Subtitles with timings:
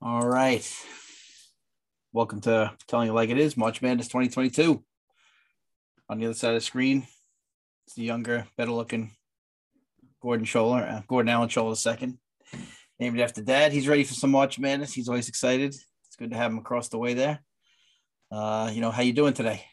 [0.00, 0.66] All right.
[2.14, 4.82] Welcome to Telling You Like It Is, March Madness 2022.
[6.08, 7.06] On the other side of the screen,
[7.86, 9.10] it's the younger, better looking
[10.22, 12.14] Gordon Scholler, uh, Gordon Allen Scholler II,
[12.98, 13.72] named after dad.
[13.72, 14.94] He's ready for some March Madness.
[14.94, 15.74] He's always excited.
[15.74, 17.40] It's good to have him across the way there.
[18.32, 19.66] Uh, you know, how you doing today?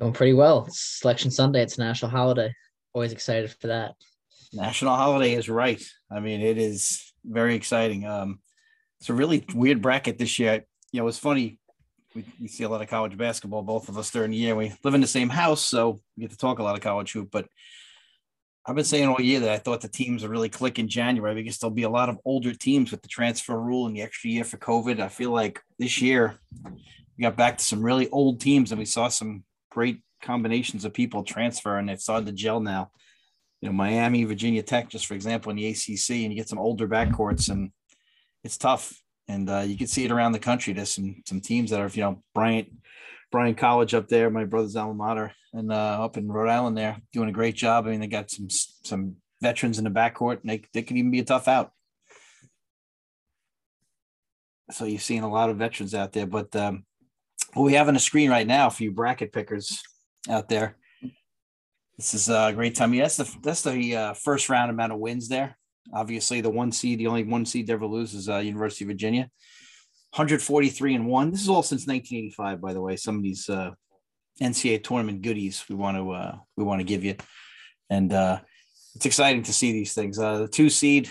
[0.00, 0.64] Doing pretty well.
[0.66, 1.62] It's Selection Sunday.
[1.62, 2.52] It's a national holiday.
[2.94, 3.94] Always excited for that.
[4.52, 5.82] National holiday is right.
[6.10, 8.04] I mean, it is very exciting.
[8.04, 8.40] Um,
[9.00, 10.64] it's a really weird bracket this year.
[10.90, 11.58] You know, it's funny.
[12.12, 14.56] We, we, see a lot of college basketball, both of us during the year.
[14.56, 17.12] We live in the same house, so we get to talk a lot of college
[17.12, 17.28] hoop.
[17.30, 17.46] But
[18.66, 21.34] I've been saying all year that I thought the teams would really click in January
[21.34, 24.30] because there'll be a lot of older teams with the transfer rule and the extra
[24.30, 25.00] year for COVID.
[25.00, 28.86] I feel like this year we got back to some really old teams and we
[28.86, 32.92] saw some great combinations of people transfer and it's started to gel now.
[33.60, 36.58] You know, Miami, Virginia Tech, just for example, in the ACC, and you get some
[36.58, 37.72] older backcourts and
[38.44, 40.72] it's tough, and uh, you can see it around the country.
[40.74, 42.68] There's some some teams that are, you know, Bryant,
[43.32, 46.98] Bryant College up there, my brother's alma mater, and uh, up in Rhode Island, there
[47.12, 47.86] doing a great job.
[47.86, 51.10] I mean, they got some some veterans in the backcourt, and they they can even
[51.10, 51.72] be a tough out.
[54.70, 56.84] So you're seeing a lot of veterans out there, but um,
[57.54, 59.82] what we have on the screen right now for you bracket pickers
[60.28, 60.76] out there.
[61.96, 62.92] This is a great time.
[62.92, 65.56] Yeah, that's the that's the uh, first round amount of wins there.
[65.92, 69.30] Obviously, the one seed, the only one seed ever lose is uh, University of Virginia.
[70.14, 71.30] 143 and one.
[71.30, 72.96] This is all since 1985, by the way.
[72.96, 73.72] Some of these uh,
[74.40, 77.14] NCAA tournament goodies we want to uh, we want to give you,
[77.90, 78.40] and uh,
[78.96, 80.18] it's exciting to see these things.
[80.18, 81.10] Uh, the two seed,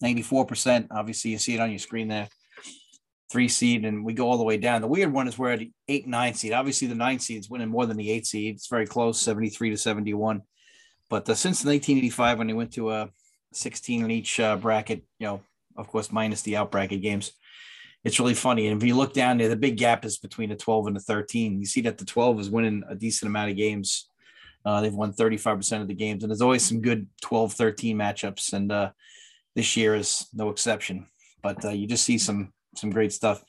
[0.00, 0.86] 94 percent.
[0.92, 2.28] Obviously, you see it on your screen there.
[3.32, 4.82] Three seed, and we go all the way down.
[4.82, 6.52] The weird one is we're at eight, nine seed.
[6.52, 8.56] Obviously, the nine seed is winning more than the eight seed.
[8.56, 10.42] It's very close, 73 to 71.
[11.08, 13.08] But uh, since 1985, when they went to a
[13.54, 15.40] 16 in each uh, bracket, you know,
[15.78, 17.32] of course, minus the out bracket games.
[18.04, 18.68] It's really funny.
[18.68, 21.00] And if you look down there, the big gap is between the 12 and the
[21.00, 21.58] 13.
[21.58, 24.10] You see that the 12 is winning a decent amount of games.
[24.64, 28.52] Uh, they've won 35% of the games, and there's always some good 12 13 matchups.
[28.52, 28.90] And uh,
[29.54, 31.06] this year is no exception.
[31.42, 33.42] But uh, you just see some some great stuff.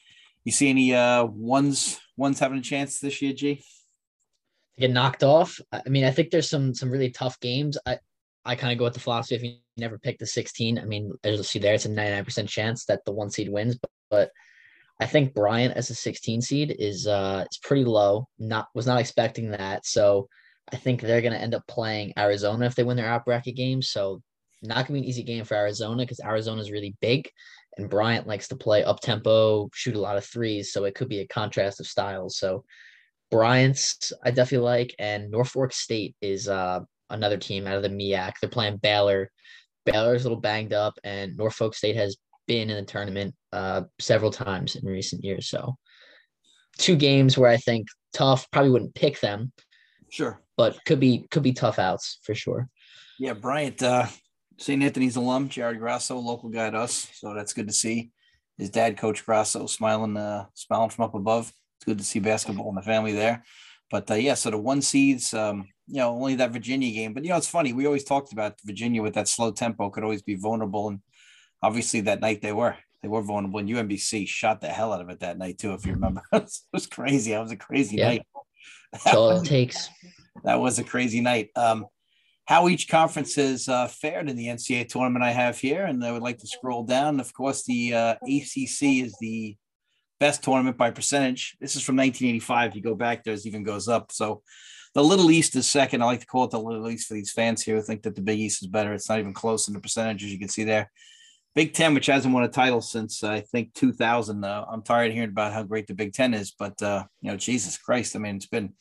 [0.43, 3.63] You see any uh, ones ones having a chance this year, G?
[4.77, 5.59] Get knocked off.
[5.71, 7.77] I mean, I think there's some some really tough games.
[7.85, 7.99] I
[8.45, 10.77] I kind of go with the philosophy if you never pick the 16.
[10.77, 13.77] I mean, as you'll see there, it's a 99% chance that the one seed wins,
[13.77, 14.31] but, but
[14.99, 18.27] I think Bryant as a 16 seed is uh is pretty low.
[18.39, 19.85] Not was not expecting that.
[19.85, 20.27] So
[20.71, 23.81] I think they're gonna end up playing Arizona if they win their out bracket game.
[23.81, 24.21] So
[24.61, 27.29] not gonna be an easy game for Arizona because Arizona is really big
[27.77, 30.71] and Bryant likes to play up tempo, shoot a lot of threes.
[30.71, 32.37] So it could be a contrast of styles.
[32.37, 32.63] So
[33.31, 38.33] Bryant's I definitely like, and Norfolk State is uh another team out of the MEAC.
[38.41, 39.31] They're playing Baylor.
[39.85, 42.17] Baylor's a little banged up, and Norfolk State has
[42.47, 45.49] been in the tournament uh, several times in recent years.
[45.49, 45.75] So,
[46.77, 48.49] two games where I think tough.
[48.51, 49.51] Probably wouldn't pick them.
[50.09, 52.69] Sure, but could be could be tough outs for sure.
[53.19, 54.07] Yeah, Bryant, uh,
[54.57, 54.81] St.
[54.81, 58.11] Anthony's alum, Jared Grasso, local guy to us, so that's good to see.
[58.57, 61.51] His dad, Coach Grasso, smiling, uh, smiling from up above.
[61.77, 63.43] It's good to see basketball in the family there.
[63.89, 67.13] But uh, yeah, so the one seeds, um, you know, only that Virginia game.
[67.13, 67.73] But you know, it's funny.
[67.73, 70.99] We always talked about Virginia with that slow tempo could always be vulnerable, and
[71.61, 73.59] obviously that night they were they were vulnerable.
[73.59, 76.23] And UMBC shot the hell out of it that night too, if you remember.
[76.33, 77.31] it was crazy.
[77.31, 78.07] That was a crazy yeah.
[78.07, 78.21] night.
[78.91, 79.89] That's all it takes.
[80.43, 81.49] That was a crazy night.
[81.55, 81.85] Um,
[82.45, 86.11] how each conference has uh, fared in the NCAA tournament I have here, and I
[86.11, 87.19] would like to scroll down.
[87.19, 89.55] Of course, the uh, ACC is the
[90.19, 91.55] best tournament by percentage.
[91.61, 92.69] This is from 1985.
[92.69, 94.11] If You go back there, it even goes up.
[94.11, 94.41] So
[94.93, 96.01] the Little East is second.
[96.01, 98.15] I like to call it the Little East for these fans here who think that
[98.15, 98.93] the Big East is better.
[98.93, 100.91] It's not even close in the percentages you can see there.
[101.55, 104.43] Big Ten, which hasn't won a title since I think 2000.
[104.43, 107.31] Uh, I'm tired of hearing about how great the Big Ten is, but uh, you
[107.31, 108.73] know, Jesus Christ, I mean, it's been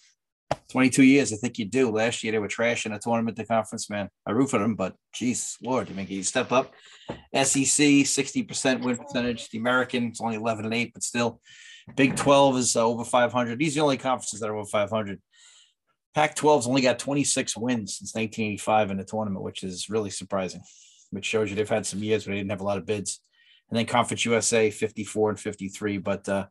[0.70, 1.32] 22 years.
[1.32, 1.90] I think you do.
[1.90, 4.09] Last year they were trash in a tournament, the conference, man.
[4.27, 6.72] I root for them, but Jesus Lord, you mean you step up?
[7.34, 9.48] SEC 60% win percentage.
[9.50, 11.41] The American it's only 11 and 8, but still.
[11.97, 13.59] Big 12 is uh, over 500.
[13.59, 15.21] These are the only conferences that are over 500.
[16.15, 20.62] Pac 12's only got 26 wins since 1985 in the tournament, which is really surprising,
[21.10, 23.21] which shows you they've had some years where they didn't have a lot of bids.
[23.71, 25.98] And then Conference USA 54 and 53.
[25.98, 26.47] But, uh,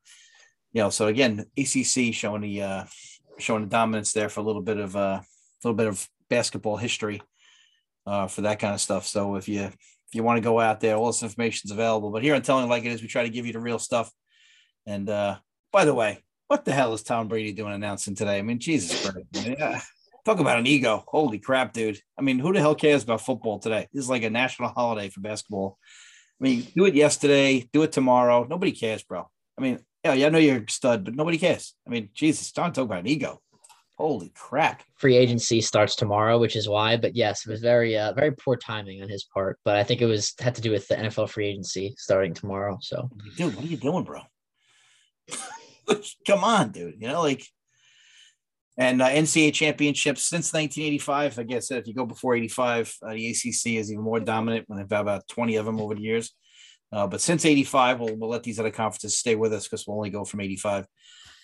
[0.74, 2.84] you know, so again, ACC showing the, uh,
[3.38, 5.26] showing the dominance there for a little bit of, uh, a
[5.64, 7.22] little bit of basketball history
[8.06, 9.06] uh, for that kind of stuff.
[9.06, 9.76] So if you, if
[10.14, 12.12] you want to go out there, all this information is available.
[12.12, 14.12] But here on Telling Like It Is, we try to give you the real stuff.
[14.86, 15.38] And uh,
[15.72, 18.38] by the way, what the hell is Tom Brady doing announcing today?
[18.38, 19.28] I mean, Jesus Christ.
[19.48, 19.82] Yeah.
[20.26, 21.04] Talk about an ego.
[21.08, 22.00] Holy crap, dude.
[22.18, 23.88] I mean, who the hell cares about football today?
[23.94, 25.78] This is like a national holiday for basketball.
[26.40, 28.46] I mean, do it yesterday, do it tomorrow.
[28.50, 29.30] Nobody cares, bro.
[29.58, 31.76] I mean, yeah, yeah, I know you're a stud, but nobody cares.
[31.86, 33.42] I mean, Jesus, don't talk about an ego.
[33.98, 34.82] Holy crap.
[34.96, 36.98] Free agency starts tomorrow, which is why.
[36.98, 39.60] But yes, it was very uh, very poor timing on his part.
[39.64, 42.80] But I think it was had to do with the NFL free agency starting tomorrow.
[42.82, 44.22] So dude, what are you doing, bro?
[46.28, 46.96] Come on, dude.
[47.00, 47.46] You know, like
[48.78, 51.38] and uh, NCAA championships since 1985.
[51.38, 54.80] I guess if you go before 85, uh, the ACC is even more dominant when
[54.80, 56.34] they've had about 20 of them over the years.
[56.92, 59.98] Uh, but since 85, we'll, we'll let these other conferences stay with us because we'll
[59.98, 60.86] only go from 85.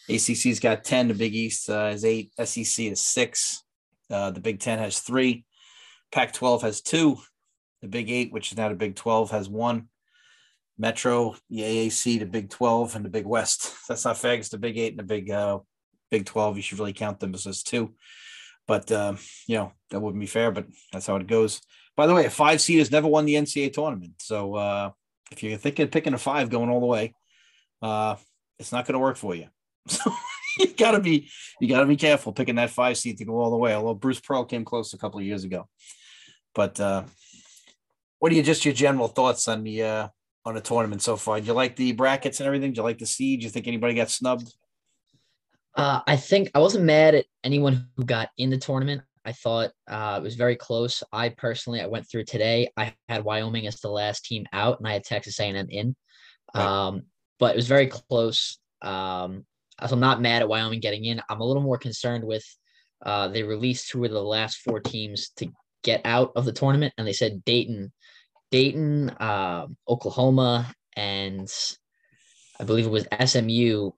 [0.10, 1.10] ACC's got 10.
[1.10, 2.32] The Big East uh, is eight.
[2.44, 3.64] SEC is six.
[4.10, 5.46] Uh, the Big 10 has three.
[6.12, 7.18] Pac 12 has two.
[7.82, 9.90] The Big Eight, which is now the Big 12, has one.
[10.78, 13.74] Metro, the AAC, the Big 12, and the Big West.
[13.88, 14.50] That's not fags.
[14.50, 15.60] The Big Eight and the Big uh,
[16.10, 17.94] Big 12, you should really count them as two.
[18.68, 19.16] But, uh,
[19.48, 21.62] you know, that wouldn't be fair, but that's how it goes.
[21.96, 24.16] By the way, a five seed has never won the NCAA tournament.
[24.20, 24.92] So uh,
[25.32, 27.14] if you're thinking of picking a five going all the way,
[27.82, 28.16] uh,
[28.60, 29.48] it's not going to work for you.
[29.90, 30.12] So
[30.60, 31.30] you gotta be
[31.62, 33.76] you gotta be careful picking that five seed to go all the way.
[33.76, 35.68] Although Bruce Pearl came close a couple of years ago.
[36.56, 37.04] But uh,
[38.18, 40.08] what are you just your general thoughts on the uh,
[40.46, 41.40] on the tournament so far?
[41.40, 42.74] Do you like the brackets and everything?
[42.74, 43.42] Do you like the seed?
[43.42, 44.52] Do you think anybody got snubbed?
[45.76, 49.04] Uh, I think I wasn't mad at anyone who got in the tournament.
[49.28, 51.04] I thought uh, it was very close.
[51.12, 52.72] I personally, I went through today.
[52.78, 55.98] I had Wyoming as the last team out, and I had Texas A&M in.
[56.54, 57.04] Um,
[57.38, 58.58] but it was very close.
[58.82, 59.46] Um,
[59.86, 61.22] so I'm not mad at Wyoming getting in.
[61.30, 62.46] I'm a little more concerned with
[63.06, 65.50] uh, they released two of the last four teams to
[65.84, 67.92] get out of the tournament, and they said Dayton,
[68.50, 71.54] Dayton, uh, Oklahoma, and
[72.62, 73.92] I believe it was SMU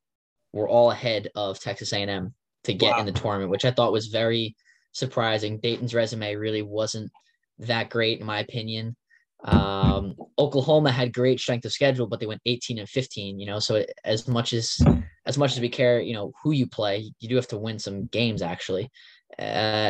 [0.53, 2.33] were all ahead of Texas A&M
[2.63, 2.99] to get wow.
[3.01, 4.55] in the tournament, which I thought was very
[4.91, 5.59] surprising.
[5.59, 7.11] Dayton's resume really wasn't
[7.59, 8.95] that great, in my opinion.
[9.43, 13.39] Um, Oklahoma had great strength of schedule, but they went 18 and 15.
[13.39, 14.77] You know, so as much as
[15.25, 17.79] as much as we care, you know, who you play, you do have to win
[17.79, 18.89] some games actually.
[19.37, 19.41] Uh,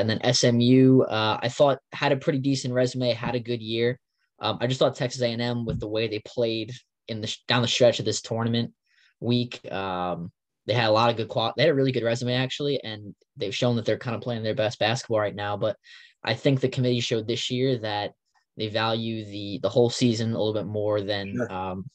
[0.01, 3.99] and then SMU, uh, I thought had a pretty decent resume, had a good year.
[4.39, 6.73] Um, I just thought Texas A&M with the way they played
[7.07, 8.73] in the down the stretch of this tournament
[9.19, 10.31] week, um,
[10.69, 11.55] they had a lot of good quality.
[11.57, 14.43] They had a really good resume actually, and they've shown that they're kind of playing
[14.43, 15.57] their best basketball right now.
[15.57, 15.75] But
[16.23, 18.11] I think the committee showed this year that
[18.55, 21.51] they value the the whole season a little bit more than sure.
[21.51, 21.85] um,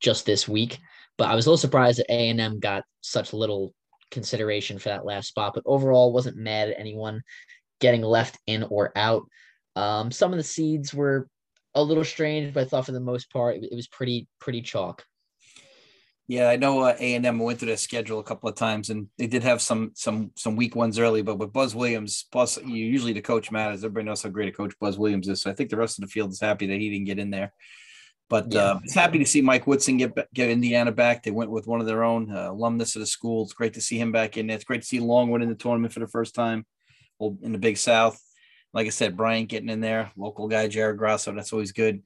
[0.00, 0.78] just this week.
[1.18, 3.74] But I was a little surprised that A and M got such little
[4.10, 5.52] consideration for that last spot.
[5.54, 7.20] But overall, wasn't mad at anyone
[7.78, 9.24] getting left in or out.
[9.76, 11.28] Um, some of the seeds were
[11.74, 14.62] a little strange, but I thought for the most part it, it was pretty pretty
[14.62, 15.04] chalk.
[16.26, 18.88] Yeah, I know uh, A and M went through their schedule a couple of times,
[18.88, 21.20] and they did have some some some weak ones early.
[21.20, 23.84] But with Buzz Williams, plus you usually the coach matters.
[23.84, 25.42] Everybody knows how great a coach Buzz Williams is.
[25.42, 27.30] So I think the rest of the field is happy that he didn't get in
[27.30, 27.52] there.
[28.30, 28.60] But yeah.
[28.60, 31.22] uh, it's happy to see Mike Woodson get get Indiana back.
[31.22, 33.44] They went with one of their own uh, alumnus of the school.
[33.44, 34.56] It's great to see him back in there.
[34.56, 36.64] It's great to see Longwood in the tournament for the first time,
[37.20, 38.18] in the Big South.
[38.72, 41.32] Like I said, Bryant getting in there, local guy Jared Grasso.
[41.32, 42.02] That's always good.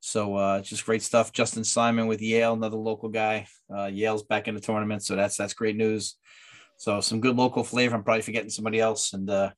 [0.00, 1.32] So uh, just great stuff.
[1.32, 3.46] Justin Simon with Yale, another local guy.
[3.72, 6.16] Uh, Yale's back in the tournament, so that's that's great news.
[6.78, 7.94] So some good local flavor.
[7.94, 9.50] I'm probably forgetting somebody else, and uh,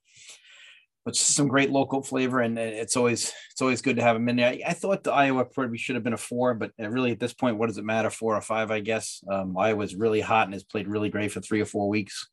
[1.04, 4.36] but some great local flavor, and it's always it's always good to have them in
[4.36, 4.48] there.
[4.48, 7.34] I, I thought the Iowa probably should have been a four, but really at this
[7.34, 8.10] point, what does it matter?
[8.10, 9.22] Four or five, I guess.
[9.30, 12.28] Um, Iowa's really hot and has played really great for three or four weeks.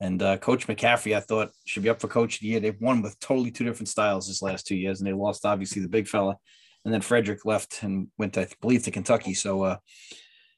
[0.00, 2.60] And uh, Coach McCaffery, I thought should be up for Coach of the Year.
[2.60, 5.80] They've won with totally two different styles this last two years, and they lost obviously
[5.80, 6.36] the big fella
[6.84, 9.34] and then Fredrick left and went, to, I believe, to Kentucky.
[9.34, 9.76] So uh,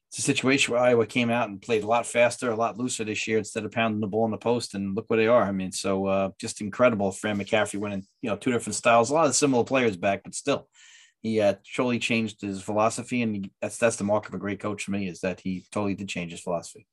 [0.08, 3.04] it's a situation where Iowa came out and played a lot faster, a lot looser
[3.04, 4.74] this year instead of pounding the ball in the post.
[4.74, 5.42] And look where they are.
[5.42, 7.12] I mean, so uh, just incredible.
[7.12, 10.22] Fran McCaffery went in, you know, two different styles, a lot of similar players back,
[10.24, 10.68] but still,
[11.22, 14.84] he uh, totally changed his philosophy, and that's that's the mark of a great coach
[14.84, 16.86] for me is that he totally did change his philosophy.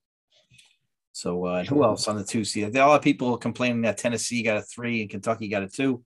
[1.12, 2.75] So uh, who else on the two seed?
[2.75, 6.04] A lot of people complaining that Tennessee got a three and Kentucky got a two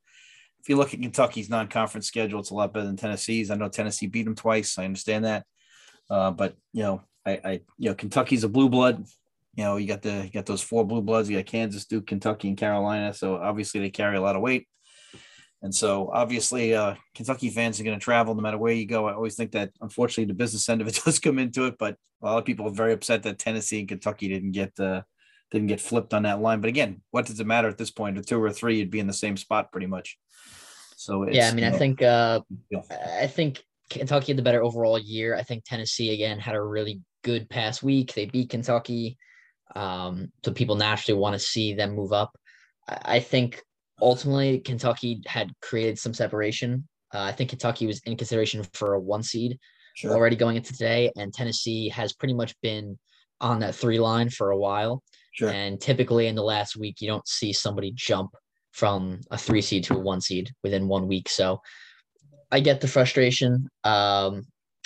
[0.68, 3.50] if you look at Kentucky's non-conference schedule, it's a lot better than Tennessee's.
[3.50, 4.78] I know Tennessee beat them twice.
[4.78, 5.46] I understand that,
[6.10, 9.06] uh, but you know, I, I, you know, Kentucky's a blue blood.
[9.56, 11.30] You know, you got the you got those four blue bloods.
[11.30, 13.14] You got Kansas, Duke, Kentucky, and Carolina.
[13.14, 14.68] So obviously they carry a lot of weight.
[15.62, 19.08] And so obviously uh, Kentucky fans are going to travel no matter where you go.
[19.08, 21.96] I always think that unfortunately the business end of it does come into it, but
[22.22, 25.04] a lot of people are very upset that Tennessee and Kentucky didn't get uh,
[25.52, 26.62] didn't get flipped on that line.
[26.62, 28.18] But again, what does it matter at this point?
[28.18, 30.18] A two or three, you'd be in the same spot pretty much.
[30.96, 32.42] So yeah, I mean, I know, think uh,
[33.20, 35.36] I think Kentucky had the better overall year.
[35.36, 38.14] I think Tennessee again had a really good past week.
[38.14, 39.18] They beat Kentucky,
[39.76, 42.36] um, so people naturally want to see them move up.
[42.88, 43.62] I think
[44.02, 46.88] ultimately Kentucky had created some separation.
[47.14, 49.58] Uh, I think Kentucky was in consideration for a one seed
[49.96, 50.14] sure.
[50.14, 52.98] already going into today, and Tennessee has pretty much been
[53.40, 55.04] on that three line for a while.
[55.38, 55.50] Sure.
[55.50, 58.32] And typically in the last week, you don't see somebody jump
[58.72, 61.30] from a three seed to a one seed within one week.
[61.30, 61.62] So
[62.52, 63.68] I get the frustration.
[63.84, 64.46] Um,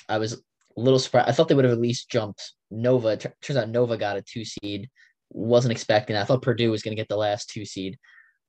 [0.10, 0.38] I was a
[0.76, 1.30] little surprised.
[1.30, 3.16] I thought they would have at least jumped Nova.
[3.16, 4.90] Turns out Nova got a two seed.
[5.30, 6.16] Wasn't expecting.
[6.16, 6.24] That.
[6.24, 7.98] I thought Purdue was going to get the last two seed.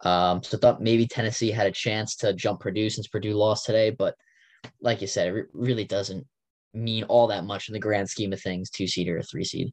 [0.05, 3.67] Um, so I thought maybe Tennessee had a chance to jump Purdue since Purdue lost
[3.67, 4.17] today, but
[4.81, 6.27] like you said, it really doesn't
[6.75, 9.45] mean all that much in the grand scheme of things, two seed or a three
[9.45, 9.73] seed.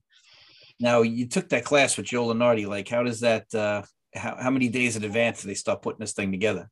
[0.79, 2.67] Now you took that class with Joe Lunardi.
[2.67, 3.53] Like, how does that?
[3.53, 3.83] Uh,
[4.15, 6.69] how how many days in advance do they start putting this thing together?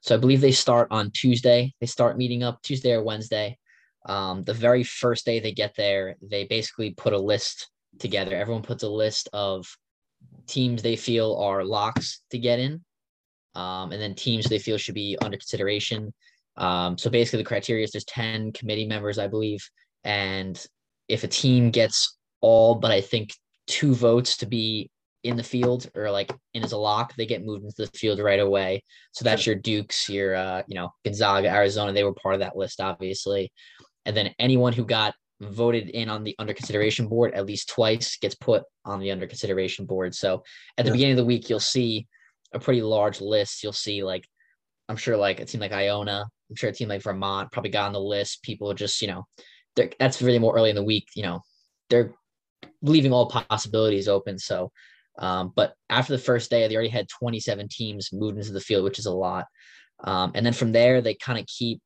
[0.00, 1.74] So I believe they start on Tuesday.
[1.80, 3.58] They start meeting up Tuesday or Wednesday.
[4.06, 7.68] Um, the very first day they get there, they basically put a list
[7.98, 8.34] together.
[8.34, 9.66] Everyone puts a list of
[10.46, 12.82] teams they feel are locks to get in,
[13.54, 16.14] um, and then teams they feel should be under consideration.
[16.56, 19.60] Um, so basically, the criteria is there's 10 committee members, I believe.
[20.04, 20.62] And
[21.08, 23.32] if a team gets all but I think
[23.66, 24.90] two votes to be
[25.22, 28.18] in the field or like in as a lock, they get moved into the field
[28.20, 28.82] right away.
[29.12, 32.56] So that's your Dukes, your uh, you know, Gonzaga, Arizona, they were part of that
[32.56, 33.52] list, obviously.
[34.06, 38.18] And then anyone who got voted in on the under consideration board at least twice
[38.18, 40.14] gets put on the under consideration board.
[40.14, 40.42] So
[40.76, 40.92] at the yeah.
[40.92, 42.06] beginning of the week, you'll see
[42.52, 43.62] a pretty large list.
[43.62, 44.26] You'll see like
[44.88, 47.86] I'm sure like a team like Iona, I'm sure a team like Vermont probably got
[47.86, 48.42] on the list.
[48.42, 49.24] People just, you know,
[49.76, 51.06] that's really more early in the week.
[51.14, 51.40] You know,
[51.90, 52.12] they're
[52.82, 54.38] leaving all possibilities open.
[54.38, 54.70] So,
[55.18, 58.84] um, but after the first day, they already had 27 teams moved into the field,
[58.84, 59.46] which is a lot.
[60.02, 61.80] Um, and then from there, they kind of keep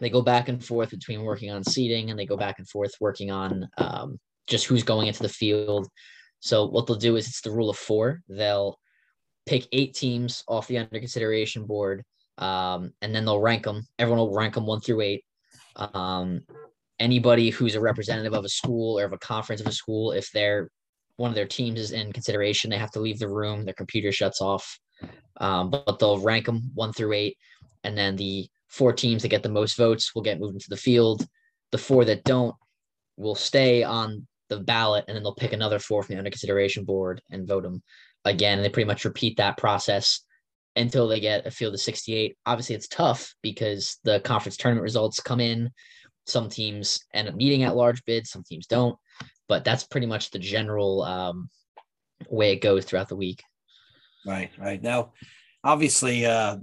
[0.00, 2.92] they go back and forth between working on seating and they go back and forth
[3.00, 5.88] working on um, just who's going into the field.
[6.40, 8.22] So what they'll do is it's the rule of four.
[8.28, 8.78] They'll
[9.46, 12.04] pick eight teams off the under consideration board,
[12.38, 13.86] um, and then they'll rank them.
[13.98, 15.24] Everyone will rank them one through eight.
[17.00, 20.30] Anybody who's a representative of a school or of a conference of a school, if
[20.32, 20.70] they're
[21.16, 23.64] one of their teams is in consideration, they have to leave the room.
[23.64, 24.78] Their computer shuts off,
[25.38, 27.36] um, but, but they'll rank them one through eight,
[27.84, 30.76] and then the four teams that get the most votes will get moved into the
[30.76, 31.26] field.
[31.72, 32.54] The four that don't
[33.16, 36.84] will stay on the ballot, and then they'll pick another four from the under consideration
[36.84, 37.82] board and vote them
[38.24, 38.58] again.
[38.58, 40.24] And they pretty much repeat that process
[40.76, 42.36] until they get a field of 68.
[42.46, 45.70] Obviously, it's tough because the conference tournament results come in.
[46.28, 48.98] Some teams end up meeting at large bids, some teams don't.
[49.48, 51.48] But that's pretty much the general um,
[52.28, 53.42] way it goes throughout the week.
[54.26, 54.82] Right, right.
[54.82, 55.12] Now,
[55.64, 56.58] obviously, uh,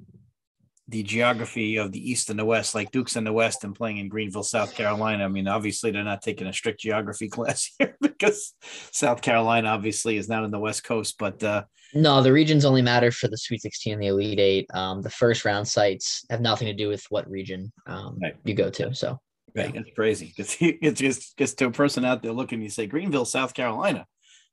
[0.87, 3.97] the geography of the East and the West, like Duke's in the West and playing
[3.97, 5.25] in Greenville, South Carolina.
[5.25, 8.53] I mean, obviously they're not taking a strict geography class here because
[8.91, 11.15] South Carolina obviously is not in the West Coast.
[11.17, 11.63] But uh,
[11.95, 14.67] no, the regions only matter for the Sweet 16 and the Elite Eight.
[14.75, 18.35] Um, the first round sites have nothing to do with what region um, right.
[18.43, 18.93] you go to.
[18.93, 19.19] So.
[19.55, 20.33] Right, it's crazy.
[20.37, 24.05] It's, it's just just to a person out there looking, you say Greenville, South Carolina.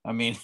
[0.04, 0.36] I mean,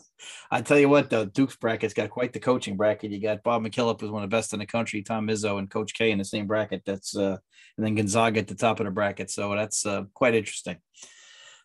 [0.50, 3.10] I tell you what, though, Duke's bracket's got quite the coaching bracket.
[3.10, 5.70] You got Bob McKillop, who's one of the best in the country, Tom Izzo and
[5.70, 6.82] Coach K in the same bracket.
[6.84, 7.36] That's uh,
[7.76, 9.30] and then Gonzaga at the top of the bracket.
[9.30, 10.76] So that's uh, quite interesting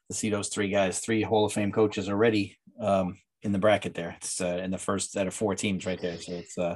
[0.10, 3.94] to see those three guys, three Hall of Fame coaches already um, in the bracket
[3.94, 4.15] there.
[4.18, 6.18] It's uh, in the first out of four teams right there.
[6.18, 6.75] So it's uh,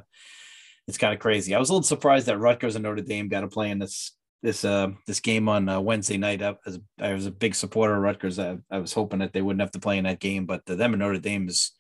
[0.88, 1.56] it's kind of crazy.
[1.56, 4.15] I was a little surprised that Rutgers and Notre Dame got to play in this
[4.44, 6.44] this uh this game on uh, Wednesday night.
[6.44, 8.38] I was, I was a big supporter of Rutgers.
[8.38, 10.76] I, I was hoping that they wouldn't have to play in that game, but the,
[10.76, 11.72] them and Notre Dame is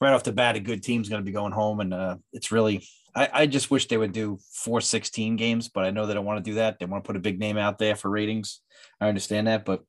[0.00, 2.50] right off the bat a good team's going to be going home, and uh, it's
[2.50, 2.86] really.
[3.14, 6.26] I, I just wish they would do four 16 games, but I know they don't
[6.26, 6.78] want to do that.
[6.78, 8.60] They want to put a big name out there for ratings.
[9.00, 9.84] I understand that, but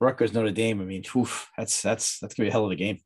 [0.00, 0.80] Rutgers Notre Dame.
[0.80, 3.00] I mean, oof, that's that's that's gonna be a hell of a game.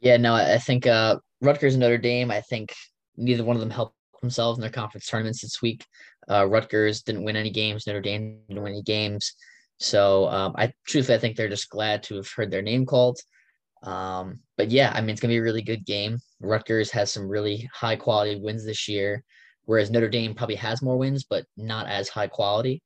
[0.00, 2.30] Yeah, no, I think uh, Rutgers and Notre Dame.
[2.30, 2.74] I think
[3.16, 5.84] neither one of them helped themselves in their conference tournaments this week.
[6.30, 7.86] Uh, Rutgers didn't win any games.
[7.86, 9.34] Notre Dame didn't win any games.
[9.78, 13.18] So um, I truthfully I think they're just glad to have heard their name called.
[13.82, 16.18] Um, but yeah, I mean it's gonna be a really good game.
[16.40, 19.22] Rutgers has some really high quality wins this year,
[19.64, 22.82] whereas Notre Dame probably has more wins, but not as high quality.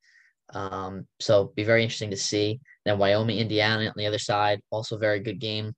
[0.54, 2.60] Um, so be very interesting to see.
[2.84, 5.74] Then Wyoming, Indiana on the other side, also very good game.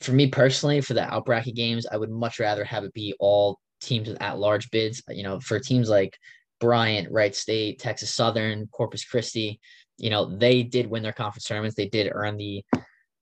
[0.00, 3.14] For me personally, for the out bracket games, I would much rather have it be
[3.20, 5.02] all teams with at large bids.
[5.08, 6.18] You know, for teams like
[6.60, 9.60] Bryant, Wright State, Texas Southern, Corpus Christi,
[10.00, 11.76] you know, they did win their conference tournaments.
[11.76, 12.64] They did earn the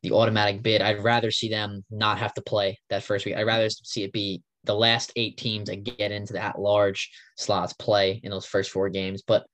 [0.02, 0.80] the automatic bid.
[0.80, 3.34] I'd rather see them not have to play that first week.
[3.34, 7.10] I'd rather see it be the last eight teams that get into the at large
[7.36, 9.22] slots play in those first four games.
[9.26, 9.44] But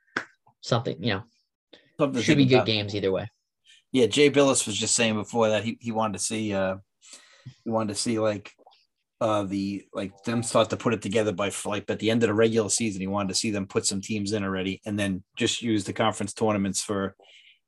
[0.60, 1.22] something, you know,
[1.98, 2.66] something should be good about.
[2.66, 3.26] games either way.
[3.90, 6.76] Yeah, Jay Bilas was just saying before that he, he wanted to see uh
[7.64, 8.52] he wanted to see like
[9.24, 12.26] uh, the like them thought to put it together by like at the end of
[12.28, 13.00] the regular season.
[13.00, 15.94] He wanted to see them put some teams in already, and then just use the
[15.94, 17.16] conference tournaments for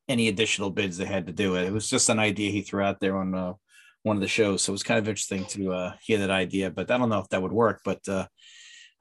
[0.07, 1.55] any additional bids they had to do.
[1.55, 3.55] It It was just an idea he threw out there on uh,
[4.03, 6.71] one of the shows, so it was kind of interesting to uh, hear that idea.
[6.71, 7.81] But I don't know if that would work.
[7.87, 8.27] But uh,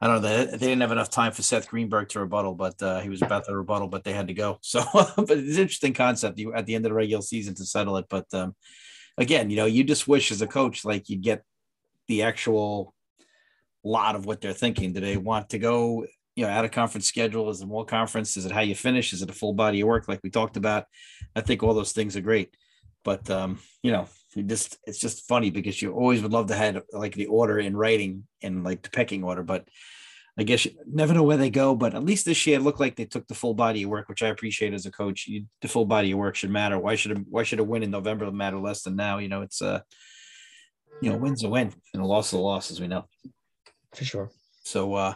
[0.00, 0.28] I don't know.
[0.28, 3.20] They, they didn't have enough time for Seth Greenberg to rebuttal, but uh, he was
[3.20, 4.60] about to rebuttal, but they had to go.
[4.62, 7.66] So, but it's an interesting concept you at the end of the regular season to
[7.66, 8.06] settle it.
[8.08, 8.54] But um,
[9.18, 11.42] again, you know, you just wish as a coach like you'd get
[12.08, 12.94] the actual
[13.84, 14.92] lot of what they're thinking.
[14.92, 17.50] Do they want to go, you know, out of conference schedule?
[17.50, 18.36] Is it more conference?
[18.36, 19.12] Is it how you finish?
[19.12, 20.84] Is it a full body of work like we talked about?
[21.34, 22.56] I think all those things are great.
[23.04, 26.56] But um, you know, you just it's just funny because you always would love to
[26.56, 29.68] have like the order in writing and like the pecking order, but
[30.38, 32.80] I guess you never know where they go, but at least this year it looked
[32.80, 35.26] like they took the full body of work, which I appreciate as a coach.
[35.26, 36.78] You, the full body of work should matter.
[36.78, 39.16] Why should it, why should a win in November matter less than now?
[39.16, 39.80] You know, it's uh,
[41.00, 43.04] you know, wins a win and a loss is a loss, as we know.
[43.94, 44.30] For sure.
[44.64, 45.14] So, uh,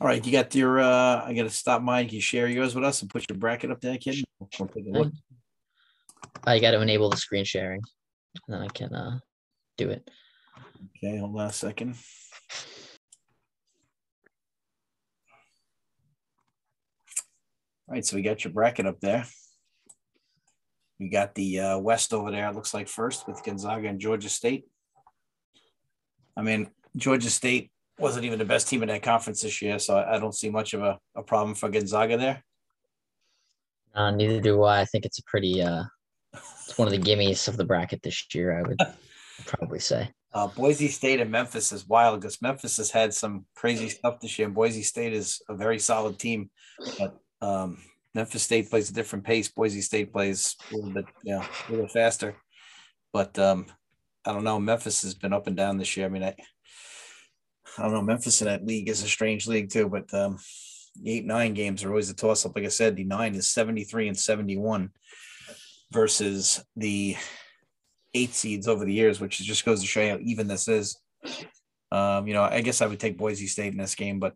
[0.00, 0.80] all right, you got your.
[0.80, 2.06] uh I got to stop mine.
[2.06, 4.24] Can you share yours with us and put your bracket up there, kid?
[4.38, 5.12] We'll take a look.
[6.44, 7.80] I got to enable the screen sharing,
[8.46, 9.18] and then I can uh
[9.78, 10.08] do it.
[10.98, 11.96] Okay, hold on a second.
[17.88, 19.24] All right, so we got your bracket up there.
[20.98, 22.48] We got the uh, West over there.
[22.48, 24.64] It looks like first with Gonzaga and Georgia State.
[26.36, 29.96] I mean, Georgia State wasn't even the best team in that conference this year, so
[29.96, 32.44] I don't see much of a, a problem for Gonzaga there.
[33.94, 34.82] Uh, neither do I.
[34.82, 35.84] I think it's a pretty uh,
[36.34, 38.58] it's one of the gimmies of the bracket this year.
[38.58, 38.78] I would
[39.46, 40.10] probably say.
[40.34, 44.38] Uh, Boise State and Memphis is wild because Memphis has had some crazy stuff this
[44.38, 46.50] year, and Boise State is a very solid team.
[46.98, 47.78] But um,
[48.14, 49.48] Memphis State plays a different pace.
[49.48, 52.36] Boise State plays a little bit, yeah, a little faster.
[53.14, 53.64] But um,
[54.26, 54.58] I don't know.
[54.58, 56.06] Memphis has been up and down this year.
[56.06, 56.34] I mean, I,
[57.78, 58.02] I don't know.
[58.02, 59.88] Memphis in that league is a strange league too.
[59.88, 60.38] But um,
[61.04, 62.56] eight nine games are always a toss up.
[62.56, 64.90] Like I said, the nine is seventy three and seventy one
[65.92, 67.16] versus the
[68.14, 70.98] eight seeds over the years, which just goes to show you how even this is.
[71.92, 74.34] Um, you know, I guess I would take Boise State in this game, but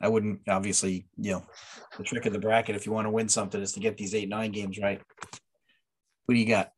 [0.00, 1.46] I wouldn't obviously, you know,
[1.98, 4.14] the trick of the bracket if you want to win something is to get these
[4.14, 5.00] eight, nine games right.
[6.26, 6.70] What do you got?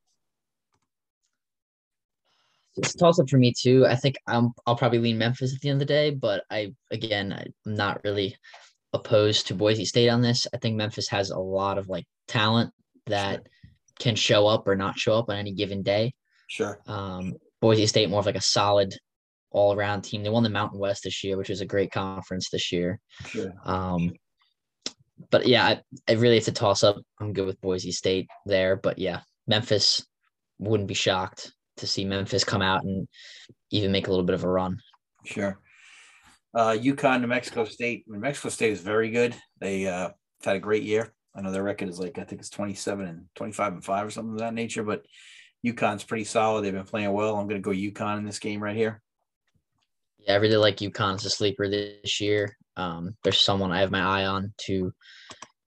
[2.76, 3.86] It's a toss up for me too.
[3.86, 6.72] I think I'm I'll probably lean Memphis at the end of the day, but I
[6.90, 8.36] again I'm not really
[8.92, 10.46] opposed to Boise State on this.
[10.52, 12.72] I think Memphis has a lot of like talent
[13.06, 13.42] that sure.
[13.98, 16.14] can show up or not show up on any given day.
[16.48, 16.80] Sure.
[16.86, 18.94] Um, Boise State more of like a solid
[19.50, 20.22] all around team.
[20.22, 22.98] They won the Mountain West this year, which was a great conference this year.
[23.26, 23.52] Sure.
[23.64, 24.12] Um,
[25.30, 26.96] but yeah, I, I really it's a toss up.
[27.20, 30.04] I'm good with Boise State there, but yeah, Memphis
[30.58, 33.08] wouldn't be shocked to see Memphis come out and
[33.70, 34.78] even make a little bit of a run.
[35.24, 35.58] Sure.
[36.54, 38.04] Uh, UConn, New Mexico State.
[38.06, 39.34] Mean, Mexico State is very good.
[39.60, 40.10] They uh,
[40.44, 41.12] had a great year.
[41.34, 44.10] I know their record is like I think it's 27 and 25 and five or
[44.10, 45.04] something of that nature, but
[45.66, 46.62] UConn's pretty solid.
[46.62, 47.36] They've been playing well.
[47.36, 49.02] I'm going to go UConn in this game right here.
[50.18, 52.56] Yeah, I really like UConn as a sleeper this year.
[52.76, 54.92] Um, there's someone I have my eye on to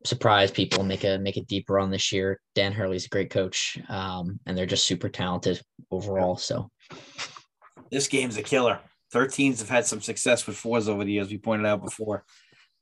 [0.08, 2.40] surprise people, make a make a deep run this year.
[2.56, 6.38] Dan Hurley's a great coach, um, and they're just super talented overall.
[6.38, 6.72] So
[7.92, 8.80] this game's a killer.
[9.14, 11.30] 13s have had some success with fours over the years.
[11.30, 12.26] We pointed out before,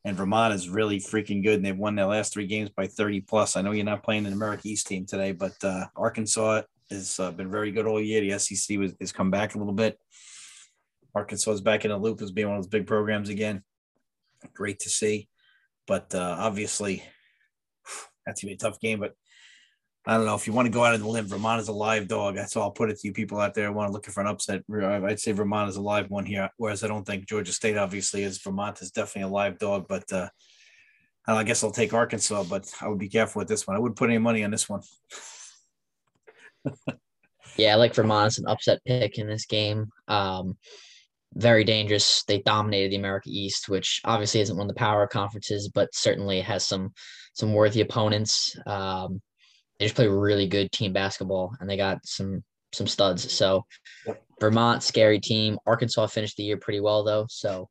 [0.03, 3.21] and Vermont is really freaking good, and they've won their last three games by 30
[3.21, 3.55] plus.
[3.55, 7.31] I know you're not playing an America East team today, but uh, Arkansas has uh,
[7.31, 8.21] been very good all year.
[8.21, 9.99] The SEC was, has come back a little bit.
[11.13, 13.63] Arkansas is back in the loop as being one of those big programs again.
[14.53, 15.29] Great to see.
[15.87, 17.03] But uh, obviously,
[18.25, 18.99] that's to be a tough game.
[18.99, 19.13] But
[20.07, 21.25] I don't know if you want to go out on the limb.
[21.25, 22.35] Vermont is a live dog.
[22.35, 24.27] That's all I'll put it to you people out there want to look for an
[24.27, 24.63] upset.
[24.71, 26.49] I'd say Vermont is a live one here.
[26.57, 28.39] Whereas I don't think Georgia State obviously is.
[28.39, 29.87] Vermont is definitely a live dog.
[29.89, 30.29] But uh,
[31.27, 32.43] I guess I'll take Arkansas.
[32.43, 33.75] But I would be careful with this one.
[33.75, 34.81] I wouldn't put any money on this one.
[37.57, 39.89] yeah, I like Vermont as an upset pick in this game.
[40.07, 40.57] Um,
[41.33, 42.23] very dangerous.
[42.27, 46.41] They dominated the America East, which obviously isn't one of the power conferences, but certainly
[46.41, 46.93] has some
[47.35, 48.57] some worthy opponents.
[48.65, 49.21] Um,
[49.79, 52.43] they just play really good team basketball, and they got some
[52.73, 53.31] some studs.
[53.31, 53.65] So.
[54.39, 55.57] Vermont, scary team.
[55.65, 57.25] Arkansas finished the year pretty well though.
[57.29, 57.69] So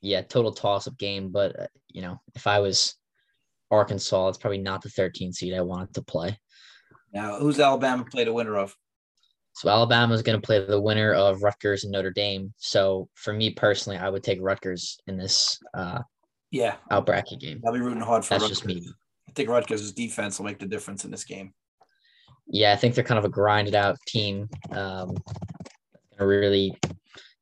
[0.00, 1.30] yeah, total toss up game.
[1.30, 2.94] But uh, you know, if I was
[3.70, 6.38] Arkansas, it's probably not the 13 seed I wanted to play.
[7.12, 8.74] Now, who's Alabama play the winner of?
[9.54, 12.54] So Alabama is going to play the winner of Rutgers and Notre Dame.
[12.56, 16.00] So for me personally, I would take Rutgers in this uh
[16.50, 17.62] yeah out bracket game.
[17.66, 18.60] I'll be rooting hard for That's Rutgers.
[18.60, 18.86] just me.
[19.28, 21.52] I think Rutgers' defense will make the difference in this game.
[22.46, 24.48] Yeah, I think they're kind of a grinded out team.
[24.72, 25.16] Um,
[26.18, 26.76] really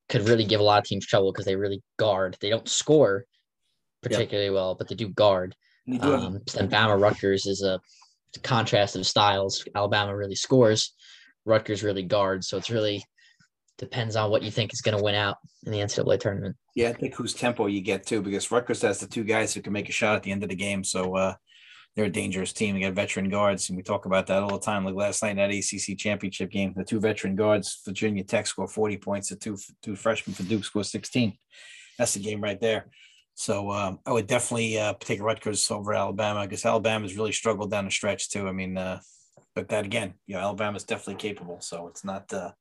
[0.09, 2.37] could really give a lot of teams trouble because they really guard.
[2.41, 3.25] They don't score
[4.03, 4.55] particularly yep.
[4.55, 5.55] well, but they do guard.
[5.87, 7.81] Do um, then Bama Rutgers is a
[8.43, 9.65] contrast of styles.
[9.75, 10.95] Alabama really scores,
[11.45, 12.49] Rutgers really guards.
[12.49, 13.05] So it's really
[13.79, 16.57] depends on what you think is going to win out in the NCAA tournament.
[16.77, 19.63] Yeah, I think whose tempo you get too, because Rutgers has the two guys who
[19.63, 20.85] can make a shot at the end of the game.
[20.85, 21.35] So uh,
[21.97, 22.75] they're a dangerous team.
[22.75, 24.85] They got veteran guards, and we talk about that all the time.
[24.85, 28.69] Like last night in that ACC championship game, the two veteran guards, Virginia Tech score
[28.69, 31.37] 40 points, the two two freshmen for Duke score 16.
[31.99, 32.87] That's the game right there.
[33.35, 37.87] So um, I would definitely uh, take Rutgers over Alabama because Alabama's really struggled down
[37.87, 38.47] the stretch too.
[38.47, 39.01] I mean, uh,
[39.55, 41.61] but that again, you know, Alabama's definitely capable.
[41.61, 42.53] So it's not uh,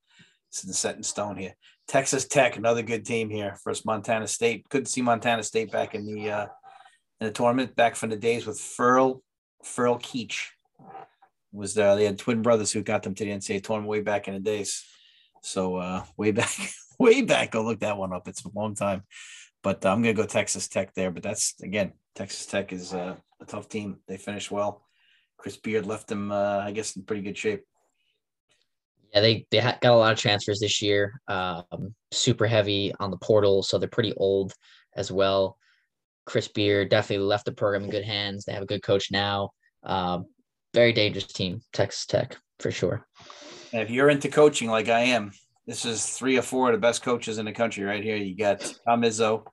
[0.48, 1.54] it's set in stone here.
[1.86, 3.56] Texas Tech, another good team here.
[3.62, 4.68] First Montana State.
[4.68, 6.46] Couldn't see Montana State back in the uh,
[7.20, 9.22] in the tournament, back from the days with Furl
[9.62, 10.48] Furl Keech.
[11.52, 11.96] Was there?
[11.96, 14.40] They had twin brothers who got them to the NCAA tournament way back in the
[14.40, 14.84] days.
[15.42, 16.50] So uh, way back,
[16.98, 17.52] way back.
[17.52, 18.28] Go look that one up.
[18.28, 19.02] It's a long time.
[19.62, 21.10] But uh, I'm gonna go Texas Tech there.
[21.10, 23.98] But that's again, Texas Tech is uh, a tough team.
[24.06, 24.82] They finished well.
[25.36, 27.64] Chris Beard left them, uh, I guess, in pretty good shape.
[29.12, 31.20] Yeah, they they got a lot of transfers this year.
[31.26, 34.54] Um, super heavy on the portal, so they're pretty old
[34.94, 35.58] as well.
[36.26, 38.44] Chris Beard definitely left the program in good hands.
[38.44, 39.50] They have a good coach now.
[39.82, 40.26] Um,
[40.74, 43.06] very dangerous team, Texas Tech for sure.
[43.72, 45.32] And if you're into coaching like I am,
[45.66, 48.16] this is three or four of the best coaches in the country right here.
[48.16, 49.44] You got Tom Izzo,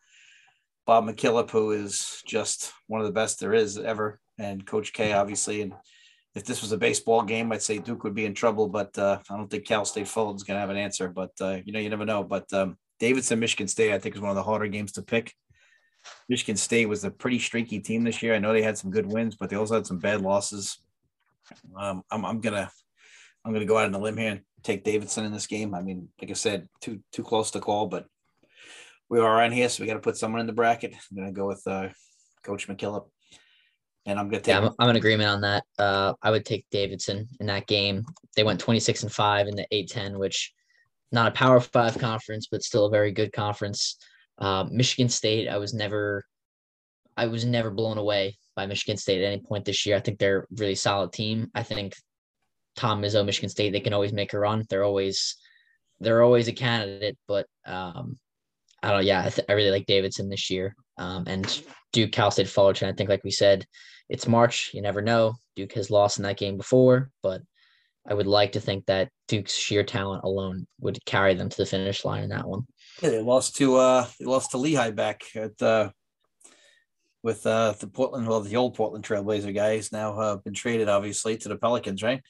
[0.85, 5.13] Bob McKillop, who is just one of the best there is ever, and Coach K,
[5.13, 5.61] obviously.
[5.61, 5.73] And
[6.33, 9.19] if this was a baseball game, I'd say Duke would be in trouble, but uh,
[9.29, 11.09] I don't think Cal State Fullerton's going to have an answer.
[11.09, 12.23] But uh, you know, you never know.
[12.23, 15.33] But um, Davidson, Michigan State, I think is one of the harder games to pick.
[16.29, 18.33] Michigan State was a pretty streaky team this year.
[18.33, 20.79] I know they had some good wins, but they also had some bad losses.
[21.75, 22.69] Um, I'm, I'm gonna
[23.45, 25.73] I'm gonna go out on a limb here and take Davidson in this game.
[25.73, 28.05] I mean, like I said, too too close to call, but
[29.09, 30.93] we are on here, so we got to put someone in the bracket.
[30.93, 31.89] I'm gonna go with uh,
[32.43, 33.07] Coach McKillop
[34.07, 34.53] and I'm gonna take.
[34.53, 35.63] Yeah, I'm, I'm in agreement on that.
[35.77, 38.05] Uh, I would take Davidson in that game.
[38.35, 40.53] They went 26 and five in the A10, which
[41.11, 43.97] not a Power Five conference, but still a very good conference.
[44.37, 46.23] Uh, Michigan State, I was never,
[47.15, 49.95] I was never blown away by Michigan State at any point this year.
[49.95, 51.49] I think they're a really solid team.
[51.55, 51.95] I think
[52.75, 54.65] Tom Izzo, Michigan State, they can always make a run.
[54.69, 55.35] They're always,
[55.99, 58.17] they're always a candidate, but um,
[58.83, 59.05] I don't.
[59.05, 60.75] Yeah, I, th- I really like Davidson this year.
[60.99, 62.89] Um, and Duke, Cal State, Fullerton.
[62.89, 63.65] I think, like we said,
[64.09, 64.71] it's March.
[64.73, 65.35] You never know.
[65.55, 67.41] Duke has lost in that game before, but
[68.07, 71.65] I would like to think that Duke's sheer talent alone would carry them to the
[71.65, 72.67] finish line in that one.
[73.01, 75.91] Yeah, they lost to uh they lost to Lehigh back at uh
[77.23, 81.37] with uh the Portland, well, the old Portland Trailblazer guys now uh been traded obviously
[81.37, 82.21] to the Pelicans, right?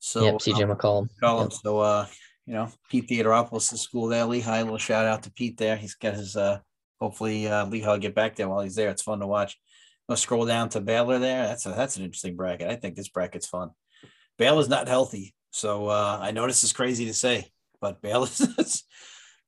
[0.00, 1.08] So yep, CJ um, McCollum.
[1.22, 1.50] McCollum.
[1.50, 1.52] Yep.
[1.52, 2.06] So uh,
[2.46, 4.58] you know, Pete Theodoropoulos' school there, Lehigh.
[4.58, 5.76] A little shout out to Pete there.
[5.76, 6.58] He's got his uh
[7.00, 8.90] hopefully uh Lehigh will get back there while he's there.
[8.90, 9.56] It's fun to watch.
[10.08, 11.46] I'll scroll down to Baylor there.
[11.46, 12.70] That's a that's an interesting bracket.
[12.70, 13.70] I think this bracket's fun.
[14.38, 17.50] Baylor's not healthy, so uh, I know this is crazy to say,
[17.80, 18.40] but Baylor's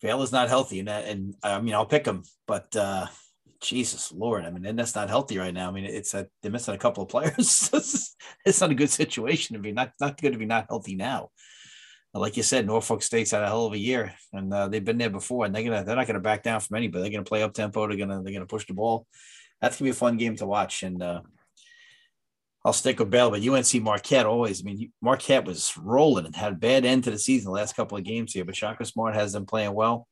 [0.00, 3.06] Baylor's not healthy, and that, and I mean I'll pick him, but uh,
[3.60, 5.68] Jesus Lord, I mean that's not healthy right now.
[5.68, 7.70] I mean it's a, they're missing a couple of players.
[8.44, 11.30] it's not a good situation to be not not good to be not healthy now.
[12.12, 14.98] Like you said, Norfolk State's had a hell of a year, and uh, they've been
[14.98, 17.02] there before, and they're gonna they're not gonna back down from anybody.
[17.02, 17.86] They're gonna play up tempo.
[17.86, 19.06] They're gonna they're gonna push the ball
[19.60, 20.82] that's gonna be a fun game to watch.
[20.82, 21.20] And uh,
[22.64, 24.60] I'll stick with Bell, but UNC Marquette always.
[24.60, 27.74] I mean, Marquette was rolling and had a bad end to the season the last
[27.74, 30.06] couple of games here, but Shaka Smart has them playing well.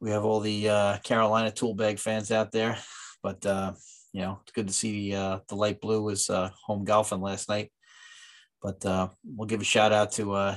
[0.00, 2.78] We have all the uh, Carolina Toolbag fans out there,
[3.22, 3.72] but uh,
[4.12, 7.20] you know it's good to see the uh, the light blue was uh, home golfing
[7.20, 7.72] last night.
[8.62, 10.56] But uh, we'll give a shout out to uh,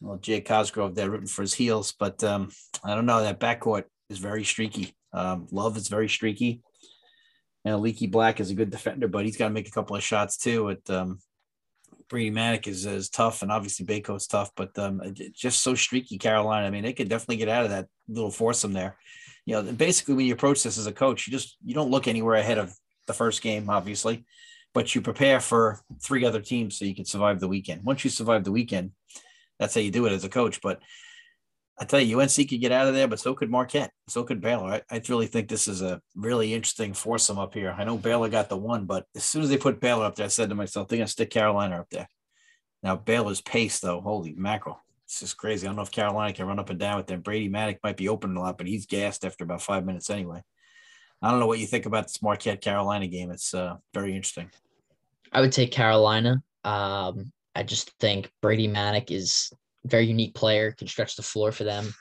[0.00, 1.94] well, Jay Cosgrove there rooting for his heels.
[1.98, 2.50] But um,
[2.84, 4.94] I don't know that backcourt is very streaky.
[5.12, 6.62] Um, Love is very streaky.
[7.64, 10.02] Know, Leaky Black is a good defender, but he's got to make a couple of
[10.02, 10.70] shots too.
[10.70, 11.18] At um,
[12.08, 15.02] Brady Manek is, is tough, and obviously Bacot's tough, but um,
[15.34, 16.18] just so streaky.
[16.18, 16.66] Carolina.
[16.66, 18.96] I mean, they could definitely get out of that little foursome there.
[19.44, 22.08] You know, basically when you approach this as a coach, you just you don't look
[22.08, 22.72] anywhere ahead of
[23.06, 24.24] the first game, obviously,
[24.72, 27.84] but you prepare for three other teams so you can survive the weekend.
[27.84, 28.92] Once you survive the weekend,
[29.58, 30.60] that's how you do it as a coach.
[30.62, 30.80] But
[31.80, 33.92] I tell you, UNC could get out of there, but so could Marquette.
[34.08, 34.82] So could Baylor.
[34.90, 37.74] I, I really think this is a really interesting foursome up here.
[37.76, 40.26] I know Baylor got the one, but as soon as they put Baylor up there,
[40.26, 42.08] I said to myself, they're going to stick Carolina up there.
[42.82, 44.80] Now, Baylor's pace, though, holy mackerel.
[45.04, 45.66] It's just crazy.
[45.66, 47.20] I don't know if Carolina can run up and down with them.
[47.20, 50.42] Brady Manek might be open a lot, but he's gassed after about five minutes anyway.
[51.22, 53.30] I don't know what you think about this Marquette Carolina game.
[53.30, 54.50] It's uh, very interesting.
[55.32, 56.42] I would take Carolina.
[56.64, 59.52] Um, I just think Brady Manek is
[59.84, 61.92] very unique player, can stretch the floor for them.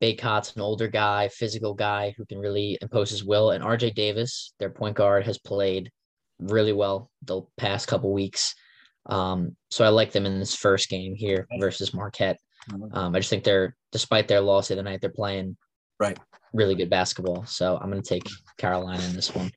[0.00, 3.50] Bacot's an older guy, physical guy who can really impose his will.
[3.50, 5.90] And RJ Davis, their point guard, has played
[6.38, 8.54] really well the past couple weeks.
[9.06, 12.38] Um, so I like them in this first game here versus Marquette.
[12.70, 12.96] Mm-hmm.
[12.96, 15.56] Um, I just think they're, despite their loss the other night, they're playing
[15.98, 16.18] right
[16.52, 17.44] really good basketball.
[17.46, 18.26] So I'm going to take
[18.58, 19.50] Carolina in this one.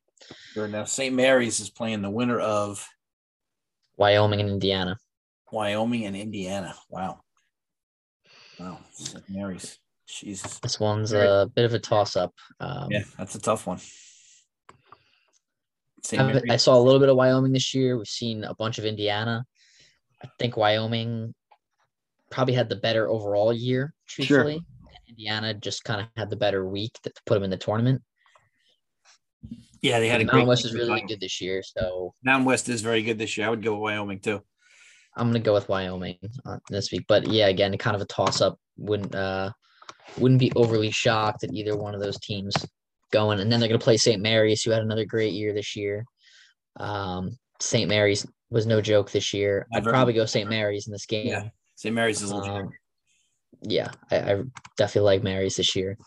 [0.53, 0.67] Sure.
[0.67, 1.13] Now St.
[1.13, 2.85] Mary's is playing the winner of
[3.97, 4.97] Wyoming and Indiana.
[5.51, 6.75] Wyoming and Indiana.
[6.89, 7.22] Wow.
[8.59, 8.79] Wow.
[9.29, 9.79] Mary's.
[10.07, 10.59] Jesus.
[10.59, 12.33] This one's a bit of a toss up.
[12.59, 13.79] Um, yeah, that's a tough one.
[16.11, 17.97] I, I saw a little bit of Wyoming this year.
[17.97, 19.45] We've seen a bunch of Indiana.
[20.21, 21.33] I think Wyoming
[22.29, 24.55] probably had the better overall year, truthfully.
[24.55, 24.63] Sure.
[25.07, 28.01] Indiana just kind of had the better week to put them in the tournament.
[29.81, 31.61] Yeah, they had a Mountain West is really good this year.
[31.61, 33.47] So Mountain West is very good this year.
[33.47, 34.41] I would go with Wyoming too.
[35.15, 38.41] I'm gonna go with Wyoming uh, this week, but yeah, again, kind of a toss
[38.41, 38.57] up.
[38.77, 39.51] Wouldn't uh,
[40.17, 42.53] wouldn't be overly shocked at either one of those teams
[43.11, 43.39] going.
[43.39, 44.21] And then they're gonna play St.
[44.21, 46.05] Mary's, who had another great year this year.
[46.77, 47.87] Um, St.
[47.87, 49.67] Mary's was no joke this year.
[49.73, 50.49] I'd probably go St.
[50.49, 51.27] Mary's in this game.
[51.27, 51.93] Yeah, St.
[51.93, 52.31] Mary's is.
[52.31, 52.69] Um,
[53.61, 54.43] yeah, I, I
[54.77, 55.97] definitely like Mary's this year.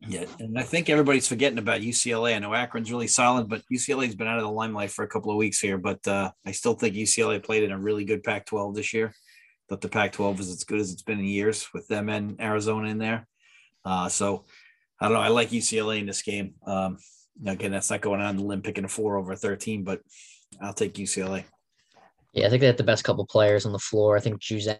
[0.00, 2.36] Yeah, and I think everybody's forgetting about UCLA.
[2.36, 5.30] I know Akron's really solid, but UCLA's been out of the limelight for a couple
[5.30, 5.78] of weeks here.
[5.78, 9.12] But uh, I still think UCLA played in a really good Pac-12 this year.
[9.68, 12.88] But the Pac-12 is as good as it's been in years with them and Arizona
[12.88, 13.26] in there.
[13.84, 14.44] Uh, so
[15.00, 15.22] I don't know.
[15.22, 16.54] I like UCLA in this game.
[16.66, 16.98] Um,
[17.44, 20.00] again, that's not going on the limb picking a four over 13, but
[20.60, 21.44] I'll take UCLA.
[22.32, 24.16] Yeah, I think they have the best couple players on the floor.
[24.16, 24.78] I think Juzang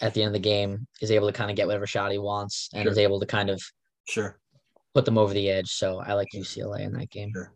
[0.00, 2.18] at the end of the game is able to kind of get whatever shot he
[2.18, 2.92] wants and sure.
[2.92, 3.62] is able to kind of
[4.08, 4.38] Sure.
[4.94, 5.70] Put them over the edge.
[5.70, 7.30] So I like UCLA in that game.
[7.32, 7.52] Sure.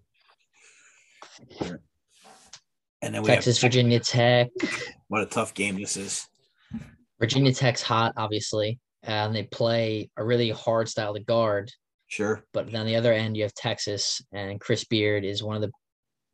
[1.62, 1.80] sure.
[3.02, 4.48] And then we Texas, have, Virginia Tech.
[5.08, 6.26] What a tough game this is.
[7.20, 11.70] Virginia Tech's hot, obviously, and they play a really hard style to guard.
[12.06, 12.44] Sure.
[12.52, 15.70] But on the other end, you have Texas, and Chris Beard is one of the,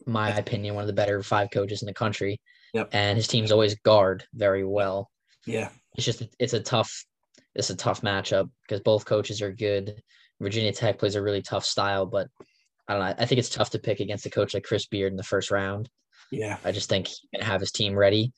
[0.07, 2.41] my opinion, one of the better five coaches in the country.
[2.75, 2.91] Yep.
[2.93, 5.11] And his teams always guard very well.
[5.47, 5.71] Yeah.
[5.97, 7.05] It's just it's a tough
[7.55, 10.03] it's a tough matchup because both coaches are good.
[10.41, 12.29] Virginia Tech plays a really tough style, but
[12.89, 13.15] I don't know.
[13.19, 15.51] I think it's tough to pick against a coach like Chris Beard in the first
[15.51, 15.89] round.
[16.31, 16.57] Yeah.
[16.65, 18.33] I just think going to have his team ready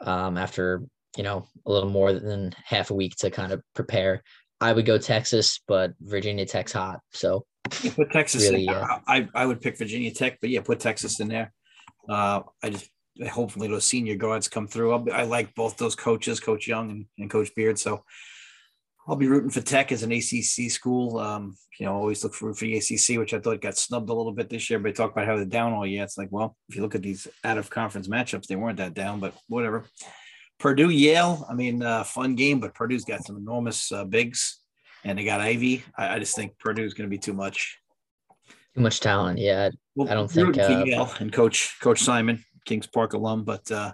[0.00, 0.82] um, after,
[1.16, 4.22] you know, a little more than half a week to kind of prepare.
[4.60, 7.00] I would go Texas, but Virginia Tech's hot.
[7.12, 7.46] So
[7.82, 8.74] you put Texas really, in.
[8.74, 11.52] Uh, I, I would pick Virginia Tech, but yeah, put Texas in there.
[12.08, 12.90] Uh, I just
[13.30, 14.92] hopefully those senior guards come through.
[14.92, 17.78] I'll, i like both those coaches, Coach Young and, and Coach Beard.
[17.78, 18.04] So
[19.08, 21.18] I'll be rooting for Tech as an ACC school.
[21.18, 24.14] Um, you know, always look for for the ACC, which I thought got snubbed a
[24.14, 24.78] little bit this year.
[24.80, 26.02] But talk about how they're down all year.
[26.02, 28.94] It's like, well, if you look at these out of conference matchups, they weren't that
[28.94, 29.84] down, but whatever.
[30.58, 31.46] Purdue, Yale.
[31.48, 34.60] I mean, uh, fun game, but Purdue's got some enormous uh, bigs,
[35.04, 35.84] and they got Ivy.
[35.96, 37.78] I, I just think Purdue's going to be too much.
[38.74, 39.38] Too much talent.
[39.38, 40.58] Yeah, well, I don't think.
[40.58, 43.92] Uh, Yale and Coach Coach Simon, Kings Park alum, but uh,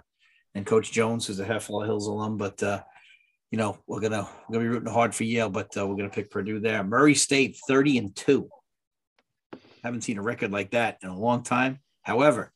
[0.55, 2.63] and Coach Jones, who's a Half Hollow Hills alum, but.
[2.63, 2.81] Uh,
[3.53, 6.09] you know, we're gonna we're gonna be rooting hard for Yale, but uh, we're gonna
[6.09, 6.83] pick Purdue there.
[6.83, 8.49] Murray State, thirty and two.
[9.83, 11.77] Haven't seen a record like that in a long time.
[12.01, 12.51] However,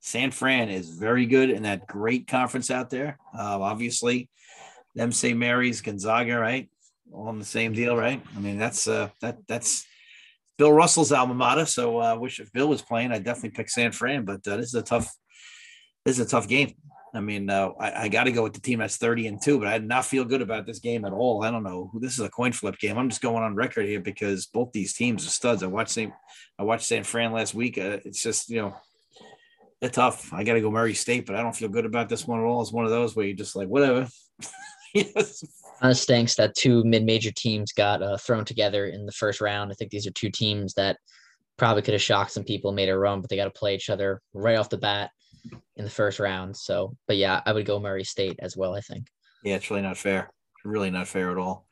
[0.00, 3.20] San Fran is very good in that great conference out there.
[3.32, 4.28] Uh, obviously,
[4.96, 5.38] them St.
[5.38, 6.68] Mary's, Gonzaga, right?
[7.12, 8.20] All on the same deal, right?
[8.36, 9.86] I mean, that's uh, that that's
[10.58, 11.66] Bill Russell's alma mater.
[11.66, 14.24] So I uh, wish if Bill was playing, I'd definitely pick San Fran.
[14.24, 15.08] But uh, this is a tough,
[16.04, 16.74] this is a tough game.
[17.14, 19.58] I mean, uh, I, I got to go with the team that's 30 and two,
[19.58, 21.44] but I did not feel good about this game at all.
[21.44, 21.90] I don't know.
[22.00, 22.96] This is a coin flip game.
[22.96, 25.62] I'm just going on record here because both these teams are studs.
[25.62, 26.12] I watched St.
[26.58, 27.76] I watched San Fran last week.
[27.76, 28.74] Uh, it's just, you know,
[29.82, 30.32] it's tough.
[30.32, 32.44] I got to go Murray State, but I don't feel good about this one at
[32.44, 32.62] all.
[32.62, 34.08] It's one of those where you just like, whatever.
[34.94, 39.70] Kind of stinks that two mid-major teams got uh, thrown together in the first round.
[39.70, 40.98] I think these are two teams that
[41.56, 43.90] probably could have shocked some people, made a run, but they got to play each
[43.90, 45.10] other right off the bat
[45.76, 46.56] in the first round.
[46.56, 48.74] So, but yeah, I would go Murray State as well.
[48.74, 49.06] I think.
[49.42, 50.30] Yeah, it's really not fair.
[50.64, 51.66] Really not fair at all.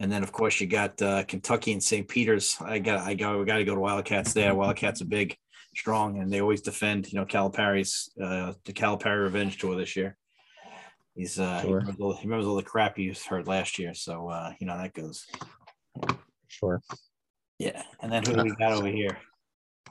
[0.00, 2.06] And then of course you got uh, Kentucky and St.
[2.06, 2.56] Peter's.
[2.60, 4.54] I got I got we got to go to Wildcats there.
[4.54, 5.36] Wildcats are big,
[5.74, 7.10] strong, and they always defend.
[7.12, 10.16] You know Calipari's uh, the Calipari Revenge Tour this year.
[11.14, 11.68] He's uh, sure.
[11.68, 13.94] he, remembers all, he, remembers all, the crap he heard last year.
[13.94, 15.24] So uh, you know that goes.
[16.48, 16.82] Sure.
[17.58, 19.16] Yeah, and then who do we got over here?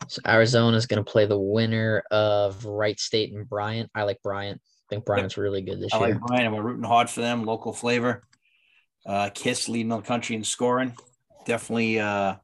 [0.08, 3.90] So Arizona is going to play the winner of Wright State and Bryant.
[3.96, 4.62] I like Bryant.
[4.62, 6.08] I think Bryant's really good this I year.
[6.08, 7.44] I like Bryant, and we're rooting hard for them.
[7.44, 8.22] Local flavor.
[9.06, 10.96] Uh, Kiss leading the country in scoring.
[11.46, 12.36] Definitely uh,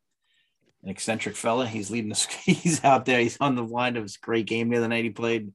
[0.84, 1.68] an eccentric fella.
[1.68, 2.28] He's leading the.
[2.46, 3.20] He's out there.
[3.20, 3.96] He's on the line.
[3.96, 5.52] It was a great game the other night he played.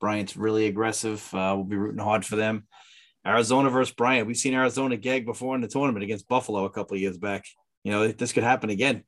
[0.00, 1.22] Bryant's really aggressive.
[1.32, 2.66] Uh, we'll be rooting hard for them.
[3.26, 4.26] Arizona versus Bryant.
[4.26, 7.46] We've seen Arizona gag before in the tournament against Buffalo a couple of years back.
[7.82, 9.04] You know, this could happen again.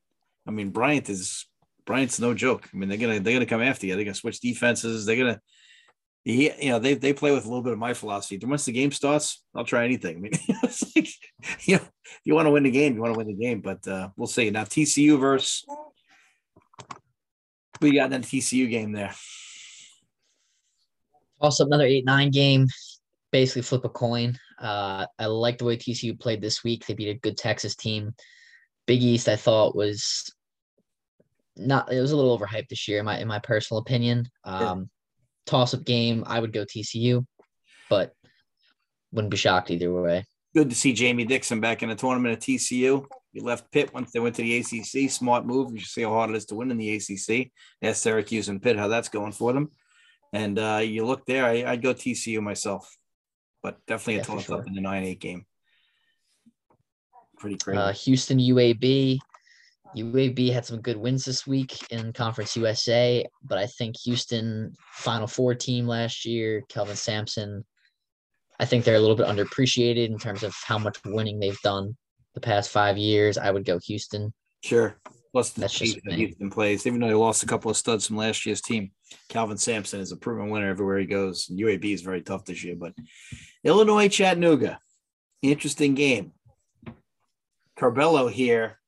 [0.47, 1.47] I mean, Bryant is
[1.87, 2.69] Bryant's no joke.
[2.73, 3.95] I mean, they're gonna they're gonna come after you.
[3.95, 5.07] They're gonna switch defenses.
[5.07, 5.41] They're gonna
[6.27, 8.41] he, you know, they they play with a little bit of my philosophy.
[8.45, 10.17] Once the game starts, I'll try anything.
[10.17, 10.33] I mean,
[10.65, 11.09] it's like,
[11.63, 13.61] you know, if you want to win the game, you want to win the game.
[13.61, 14.51] But uh, we'll see.
[14.51, 15.65] Now TCU versus
[17.81, 19.15] we got that TCU game there.
[21.41, 22.67] Also, another eight nine game.
[23.31, 24.37] Basically, flip a coin.
[24.61, 26.87] Uh, I like the way TCU played this week.
[26.87, 28.15] They beat a good Texas team.
[28.87, 30.29] Big East, I thought was
[31.57, 31.93] not.
[31.93, 34.29] It was a little overhyped this year, in my in my personal opinion.
[34.45, 34.91] Um,
[35.47, 37.25] toss up game, I would go TCU,
[37.89, 38.13] but
[39.13, 40.25] wouldn't be shocked either way.
[40.55, 43.07] Good to see Jamie Dixon back in the tournament at TCU.
[43.33, 45.11] He left Pitt once they went to the ACC.
[45.11, 45.73] Smart move.
[45.73, 47.51] You should see how hard it is to win in the ACC.
[47.83, 49.71] Ask Syracuse and Pitt how that's going for them.
[50.33, 52.97] And uh, you look there, I, would go TCU myself,
[53.63, 54.59] but definitely a yeah, toss sure.
[54.59, 55.45] up in the 9 8 game.
[57.39, 57.79] Pretty crazy.
[57.79, 59.19] Uh, Houston UAB.
[59.97, 65.27] UAB had some good wins this week in Conference USA, but I think Houston Final
[65.27, 67.65] Four team last year, Kelvin Sampson,
[68.61, 71.97] I think they're a little bit underappreciated in terms of how much winning they've done
[72.35, 73.39] the past five years.
[73.39, 74.33] I would go Houston.
[74.63, 74.99] Sure.
[75.33, 78.17] Plus the That's just Houston plays, even though they lost a couple of studs from
[78.17, 78.91] last year's team.
[79.29, 81.47] Kelvin Sampson is a proven winner everywhere he goes.
[81.47, 82.95] UAB is very tough this year, but
[83.65, 84.79] Illinois Chattanooga,
[85.43, 86.33] interesting game.
[87.79, 88.79] Curbelo here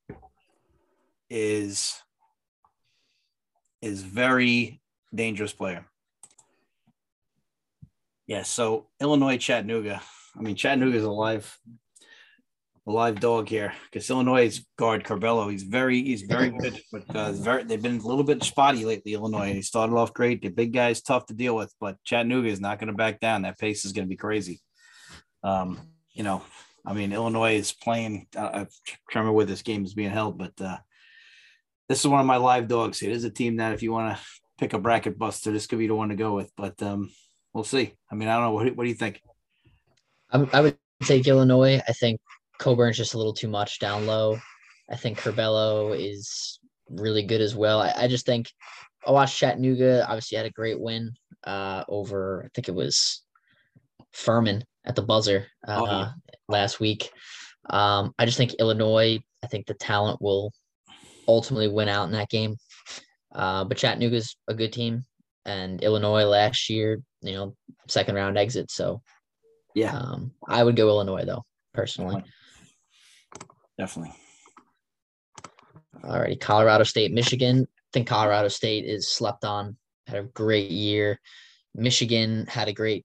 [1.30, 2.00] is
[3.80, 4.80] is very
[5.14, 5.86] dangerous player.
[8.26, 10.02] Yeah, so Illinois Chattanooga.
[10.36, 11.58] I mean, Chattanooga is a live,
[12.86, 15.50] a live dog here because Illinois' guard Curbelo.
[15.50, 19.14] He's very, he's very good, but uh, very, they've been a little bit spotty lately.
[19.14, 19.54] Illinois.
[19.54, 20.42] He started off great.
[20.42, 23.42] The big guy's tough to deal with, but Chattanooga is not going to back down.
[23.42, 24.60] That pace is going to be crazy.
[25.42, 25.80] Um,
[26.12, 26.42] you know,
[26.84, 28.26] I mean, Illinois is playing.
[28.36, 30.78] Uh, I can't remember where this game is being held, but uh,
[31.88, 34.16] this is one of my live dogs It is a team that if you want
[34.16, 34.22] to
[34.58, 36.52] pick a bracket buster, this could be the one to go with.
[36.56, 37.10] But um,
[37.52, 37.94] we'll see.
[38.10, 38.52] I mean, I don't know.
[38.52, 39.22] What, what do you think?
[40.30, 41.80] I, I would take Illinois.
[41.88, 42.20] I think
[42.58, 44.38] Cockburn's just a little too much down low.
[44.90, 47.80] I think Curbelo is really good as well.
[47.80, 48.50] I, I just think
[49.06, 50.04] I watched Chattanooga.
[50.06, 51.12] Obviously, had a great win
[51.44, 52.44] uh, over.
[52.44, 53.22] I think it was
[54.12, 56.10] Furman at the buzzer uh, oh, yeah.
[56.48, 57.10] last week.
[57.70, 59.20] Um, I just think Illinois.
[59.42, 60.52] I think the talent will
[61.28, 62.56] ultimately win out in that game.
[63.34, 65.04] Uh, but Chattanooga's a good team,
[65.44, 67.54] and Illinois last year, you know,
[67.86, 68.70] second round exit.
[68.70, 69.02] So,
[69.74, 72.24] yeah, um, I would go Illinois though, personally.
[73.78, 74.14] Definitely.
[76.02, 77.66] All righty, Colorado State, Michigan.
[77.68, 79.76] I think Colorado State is slept on.
[80.06, 81.20] Had a great year.
[81.74, 83.04] Michigan had a great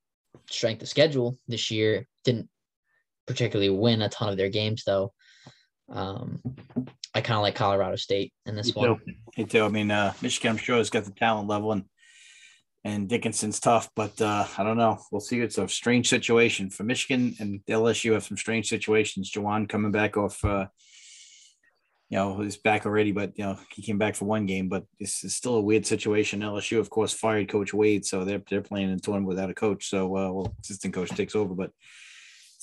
[0.50, 2.08] strength of schedule this year.
[2.24, 2.50] Didn't
[3.28, 5.14] particularly win a ton of their games though.
[5.90, 6.42] Um,
[7.16, 8.98] I kind of like Colorado State in this Me one.
[8.98, 9.14] Too.
[9.38, 9.64] Me too.
[9.64, 11.86] I mean, uh, Michigan, I'm sure has got the talent level, and
[12.86, 15.00] and Dickinson's tough, but uh, I don't know.
[15.12, 15.40] We'll see.
[15.40, 19.32] It's a strange situation for Michigan and LSU have some strange situations.
[19.32, 20.66] Juwan coming back off, uh,
[22.10, 24.84] you know, he's back already, but you know he came back for one game, but
[25.00, 26.42] this is still a weird situation.
[26.42, 29.54] LSU, of course, fired Coach Wade, so they're they're playing in a tournament without a
[29.54, 29.90] coach.
[29.90, 31.72] So, uh, well, assistant coach takes over, but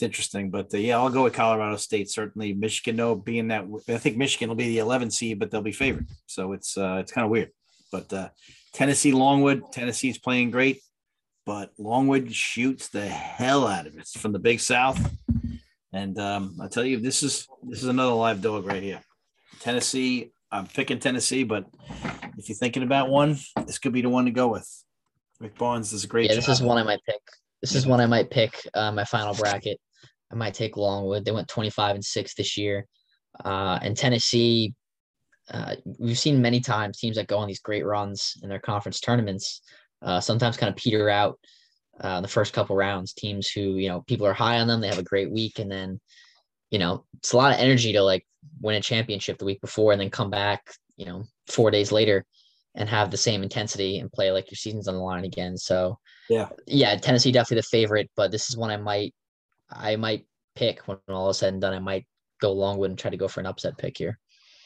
[0.00, 0.50] it's interesting.
[0.50, 2.10] But uh, yeah, I'll go with Colorado State.
[2.10, 5.60] Certainly, Michigan, No, being that I think Michigan will be the 11 seed, but they'll
[5.60, 6.06] be favored.
[6.26, 7.50] So it's uh, it's kind of weird.
[7.92, 8.28] But uh,
[8.72, 10.80] Tennessee, Longwood, Tennessee's playing great,
[11.44, 14.98] but Longwood shoots the hell out of it it's from the Big South.
[15.92, 19.02] And um, I tell you, this is this is another live dog right here.
[19.60, 20.32] Tennessee.
[20.52, 21.64] I'm picking Tennessee, but
[22.36, 24.68] if you're thinking about one, this could be the one to go with.
[25.38, 26.28] Rick Barnes does a great.
[26.28, 27.20] Yeah, this is one I might pick.
[27.62, 28.52] This is one I might pick.
[28.74, 29.78] Uh, my final bracket.
[30.32, 31.24] I might take Longwood.
[31.24, 32.86] They went 25 and six this year.
[33.44, 34.74] Uh, and Tennessee,
[35.50, 39.00] uh, we've seen many times teams that go on these great runs in their conference
[39.00, 39.62] tournaments
[40.02, 41.38] uh, sometimes kind of peter out
[42.00, 43.12] uh, the first couple rounds.
[43.12, 45.70] Teams who, you know, people are high on them, they have a great week, and
[45.70, 46.00] then,
[46.70, 48.26] you know, it's a lot of energy to like
[48.60, 50.62] win a championship the week before and then come back,
[50.96, 52.24] you know, four days later
[52.74, 55.58] and have the same intensity and play like your season's on the line again.
[55.58, 55.98] So,
[56.30, 59.12] yeah, yeah, Tennessee definitely the favorite, but this is one I might
[59.70, 61.74] I might pick when all is said and done.
[61.74, 62.06] I might
[62.40, 64.18] go Longwood and try to go for an upset pick here.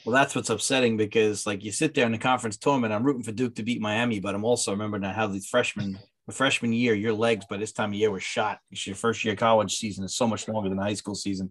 [0.04, 2.92] Well, that's what's upsetting because, like, you sit there in the conference tournament.
[2.92, 6.34] I'm rooting for Duke to beat Miami, but I'm also remembering how these freshmen, the
[6.34, 8.58] freshman year, your legs by this time of year were shot.
[8.70, 11.50] It's your first year college season is so much longer than high school season.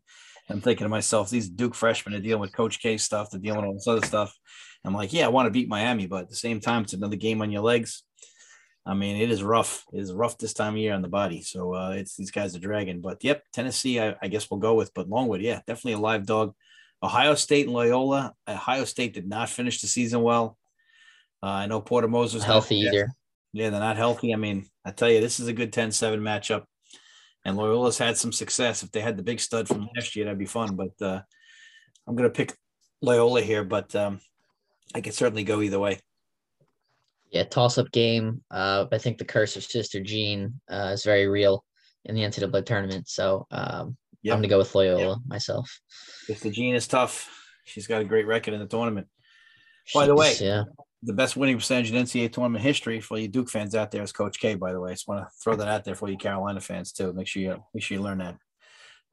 [0.49, 3.62] I'm thinking to myself, these Duke freshmen are dealing with Coach K stuff, they're dealing
[3.62, 4.38] with all this other stuff.
[4.86, 7.16] I'm like, yeah, I want to beat Miami, but at the same time, it's another
[7.16, 8.04] game on your legs.
[8.86, 9.86] I mean, it is rough.
[9.94, 11.42] It is rough this time of year on the body.
[11.42, 13.00] So uh, it's these guys are dragging.
[13.00, 14.94] But yep, Tennessee, I, I guess we'll go with.
[14.94, 16.54] But Longwood, yeah, definitely a live dog.
[17.02, 18.34] Ohio State and Loyola.
[18.48, 20.58] Ohio State did not finish the season well.
[21.42, 23.14] Uh, I know Porter Moser's healthy either.
[23.52, 24.34] Yeah, they're not healthy.
[24.34, 26.64] I mean, I tell you, this is a good 10-7 matchup.
[27.46, 28.84] And Loyola's had some success.
[28.84, 30.76] If they had the big stud from last year, that'd be fun.
[30.76, 31.22] But uh,
[32.08, 32.56] I'm going to pick
[33.02, 34.22] Loyola here, but um,
[34.96, 36.00] I could certainly go either way.
[37.34, 38.44] Yeah, toss up game.
[38.52, 41.66] Uh, I think the curse of Sister Jean uh, is very real
[42.06, 43.10] in the NCAA tournament.
[43.10, 44.34] So um, yep.
[44.34, 45.18] I'm going to go with Loyola yep.
[45.26, 45.80] myself.
[46.26, 47.28] Sister Jean is tough.
[47.66, 49.08] She's got a great record in the tournament.
[49.96, 50.64] By the way, yeah.
[51.02, 54.12] the best winning percentage in NCAA tournament history for you Duke fans out there is
[54.12, 54.56] Coach K.
[54.56, 56.92] By the way, I just want to throw that out there for you Carolina fans
[56.92, 57.12] too.
[57.14, 58.38] Make sure you make sure you learn that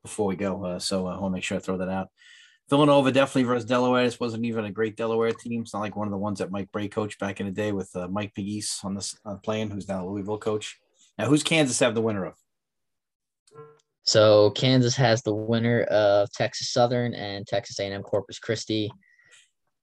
[0.03, 0.65] before we go.
[0.65, 2.09] Uh, so uh, I want to make sure I throw that out.
[2.71, 4.05] Villanova definitely versus Delaware.
[4.05, 5.63] This wasn't even a great Delaware team.
[5.63, 7.73] It's not like one of the ones that Mike Brey coached back in the day
[7.73, 10.79] with uh, Mike Pegues on this uh, playing, who's now Louisville coach.
[11.19, 12.35] Now, who's Kansas have the winner of?
[14.05, 18.91] So Kansas has the winner of Texas Southern and Texas A&M Corpus Christi.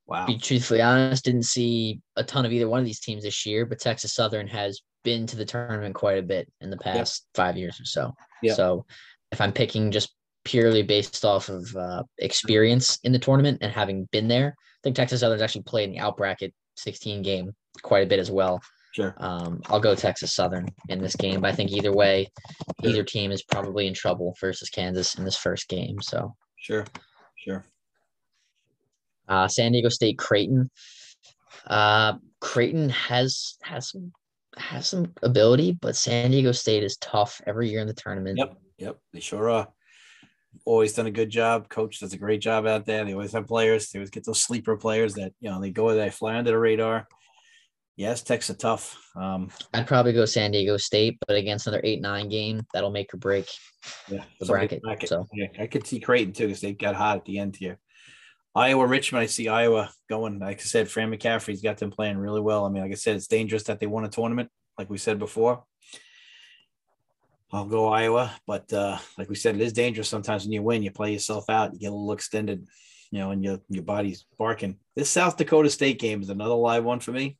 [0.08, 0.26] Wow.
[0.26, 3.66] Be truthfully honest, didn't see a ton of either one of these teams this year,
[3.66, 7.36] but Texas Southern has been to the tournament quite a bit in the past yep.
[7.36, 8.14] five years or so.
[8.42, 8.56] Yep.
[8.56, 8.86] So
[9.34, 10.16] if I'm picking just
[10.48, 14.56] purely based off of uh, experience in the tournament and having been there.
[14.58, 17.52] I think Texas Southern's actually played in the out bracket 16 game
[17.84, 18.62] quite a bit as well.
[18.96, 19.14] Sure.
[19.18, 22.32] Um, I'll go Texas Southern in this game, but I think either way,
[22.82, 22.90] sure.
[22.90, 26.02] either team is probably in trouble versus Kansas in this first game.
[26.02, 26.86] So sure,
[27.36, 27.66] sure.
[29.28, 30.70] Uh, San Diego State Creighton.
[31.68, 34.14] Uh, Creighton has has some
[34.56, 38.38] has some ability, but San Diego State is tough every year in the tournament.
[38.38, 39.68] Yep, yep, they sure are
[40.66, 41.70] always done a good job.
[41.70, 43.06] Coach does a great job out there.
[43.06, 43.90] They always have players.
[43.90, 46.60] They always get those sleeper players that you know they go they fly under the
[46.60, 47.08] radar.
[47.96, 48.96] Yes, Tech's a tough.
[49.16, 53.12] Um, I'd probably go San Diego State, but against another eight nine game, that'll make
[53.14, 53.50] or break
[54.08, 54.84] yeah, the bracket.
[54.84, 55.10] bracket.
[55.10, 57.80] So yeah, I could see Creighton too because they got hot at the end here.
[58.56, 60.40] Iowa Richmond, I see Iowa going.
[60.40, 62.66] Like I said, Fran McCaffery's got them playing really well.
[62.66, 65.20] I mean, like I said, it's dangerous that they won a tournament, like we said
[65.20, 65.64] before.
[67.52, 70.84] I'll go Iowa, but uh, like we said, it is dangerous sometimes when you win.
[70.84, 72.68] You play yourself out, you get a little extended,
[73.10, 74.78] you know, and your your body's barking.
[74.96, 77.38] This South Dakota State game is another live one for me.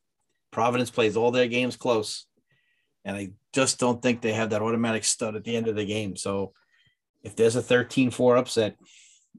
[0.50, 2.26] Providence plays all their games close,
[3.04, 5.84] and I just don't think they have that automatic stud at the end of the
[5.84, 6.16] game.
[6.16, 6.52] So
[7.22, 8.76] if there's a 13-4 upset,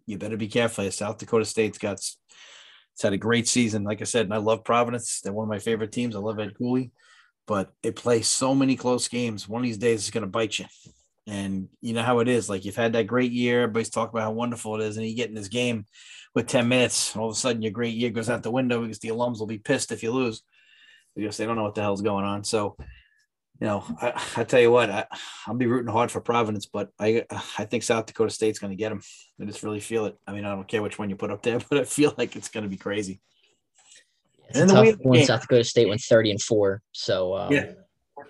[0.05, 0.89] you better be careful.
[0.91, 3.85] South Dakota State's got it's had a great season.
[3.85, 5.21] Like I said, and I love Providence.
[5.21, 6.15] They're one of my favorite teams.
[6.15, 6.91] I love Ed Cooley
[7.49, 9.49] but they play so many close games.
[9.49, 10.65] One of these days it's going to bite you.
[11.25, 12.47] And you know how it is.
[12.47, 13.63] Like you've had that great year.
[13.63, 14.97] Everybody's talking about how wonderful it is.
[14.97, 15.85] And you get in this game
[16.35, 17.15] with 10 minutes.
[17.17, 19.47] all of a sudden your great year goes out the window because the alums will
[19.47, 20.43] be pissed if you lose
[21.15, 22.43] because they don't know what the hell's going on.
[22.43, 22.77] So,
[23.59, 25.07] you know, I, I tell you what, I,
[25.47, 27.25] I'll be rooting hard for Providence, but I
[27.57, 29.01] I think South Dakota State's going to get them.
[29.41, 30.15] I just really feel it.
[30.27, 32.35] I mean, I don't care which one you put up there, but I feel like
[32.35, 33.21] it's going to be crazy.
[34.49, 35.23] It's and a tough one.
[35.23, 36.81] South Dakota State went 30 and four.
[36.91, 37.71] So um, yeah.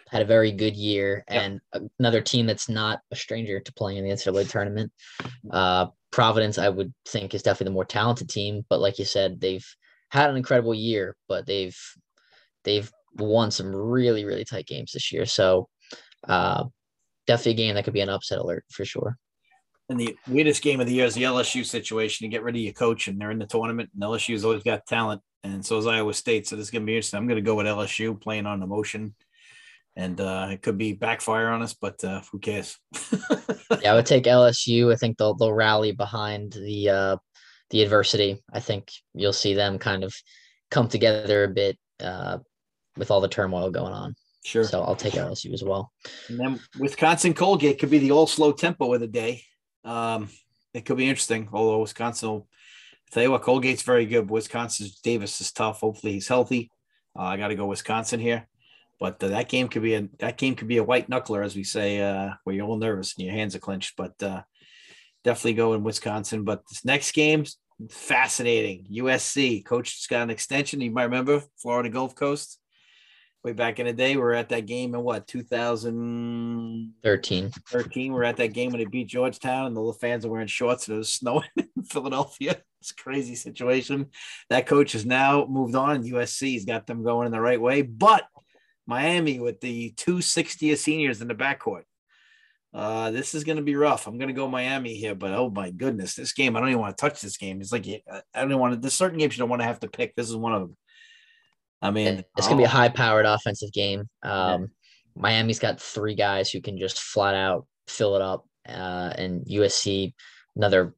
[0.10, 1.24] had a very good year.
[1.28, 1.62] And
[2.00, 4.92] another team that's not a stranger to playing in the NCAA tournament.
[5.50, 8.66] Uh, Providence, I would think, is definitely the more talented team.
[8.70, 9.66] But like you said, they've
[10.10, 11.78] had an incredible year, but they've
[12.64, 15.26] they've won some really, really tight games this year.
[15.26, 15.70] So
[16.28, 16.66] uh,
[17.28, 19.18] definitely a game that could be an upset alert for sure.
[19.88, 22.26] And the weirdest game of the year is the LSU situation.
[22.26, 23.90] You get rid of your coach, and they're in the tournament.
[23.94, 26.48] And LSU's always got talent and so is Iowa State.
[26.48, 27.18] So this is going to be interesting.
[27.18, 29.16] I'm going to go with LSU playing on emotion,
[29.96, 32.78] and uh, it could be backfire on us, but uh, who cares?
[33.82, 34.92] yeah, I would take LSU.
[34.92, 37.18] I think they'll they'll rally behind the uh,
[37.70, 38.42] the adversity.
[38.52, 40.14] I think you'll see them kind of
[40.72, 42.40] come together a bit uh,
[42.98, 44.16] with all the turmoil going on.
[44.46, 44.64] Sure.
[44.64, 45.92] So I'll take LSU as well.
[46.30, 49.44] And then Wisconsin Colgate could be the all slow tempo of the day.
[49.84, 50.30] Um,
[50.74, 52.48] it could be interesting, although Wisconsin will
[53.12, 54.30] tell you what, Colgate's very good.
[54.30, 55.80] Wisconsin's Davis is tough.
[55.80, 56.72] Hopefully he's healthy.
[57.18, 58.48] Uh, I got to go Wisconsin here,
[59.00, 61.56] but uh, that game could be a that game could be a white knuckler, as
[61.56, 63.96] we say, uh, where you're all nervous and your hands are clenched.
[63.98, 64.44] But uh,
[65.24, 66.44] definitely go in Wisconsin.
[66.44, 67.46] But this next game,
[67.90, 68.88] fascinating.
[68.92, 70.82] USC coach has got an extension.
[70.82, 72.60] You might remember Florida Gulf Coast
[73.44, 74.16] way back in the day.
[74.16, 77.52] We are at that game in what 2013.
[77.68, 78.14] 13.
[78.14, 80.96] We're at that game when they beat Georgetown, and the fans are wearing shorts and
[80.96, 82.62] it was snowing in Philadelphia.
[82.82, 84.08] It's a crazy situation.
[84.50, 86.04] That coach has now moved on.
[86.04, 88.26] USC has got them going in the right way, but
[88.88, 91.84] Miami with the two 60th seniors in the backcourt.
[92.72, 94.06] Uh, this is going to be rough.
[94.06, 96.82] I'm going to go Miami here, but oh my goodness, this game, I don't even
[96.82, 97.62] want to touch this game.
[97.62, 99.88] It's like, I don't want to, there's certain games you don't want to have to
[99.88, 100.16] pick.
[100.16, 100.78] This is one of them.
[101.82, 104.02] I mean, it's gonna be a high-powered offensive game.
[104.24, 104.68] Um, yeah.
[105.16, 110.14] Miami's got three guys who can just flat out fill it up, uh, and USC
[110.56, 110.94] another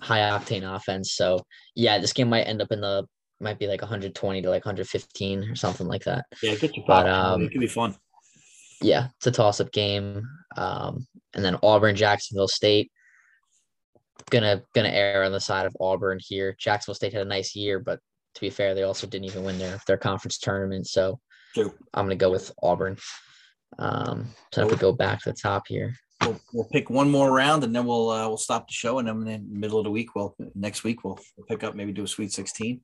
[0.00, 1.14] high octane offense.
[1.14, 1.40] So
[1.74, 3.06] yeah, this game might end up in the
[3.40, 6.24] might be like 120 to like 115 or something like that.
[6.42, 7.94] Yeah, get your but um, it could be fun.
[8.82, 10.26] Yeah, it's a toss-up game.
[10.56, 12.90] Um, and then Auburn, Jacksonville State.
[14.30, 16.56] Gonna gonna err on the side of Auburn here.
[16.58, 18.00] Jacksonville State had a nice year, but
[18.36, 20.86] to be fair, they also didn't even win their their conference tournament.
[20.86, 21.18] So
[21.54, 21.72] True.
[21.94, 22.98] I'm gonna go with Auburn.
[23.78, 25.94] Um, so if we go back to the top here.
[26.22, 29.08] We'll, we'll pick one more round and then we'll uh, we'll stop the show and
[29.08, 31.92] then in the middle of the week we'll next week we'll, we'll pick up maybe
[31.92, 32.80] do a Sweet 16.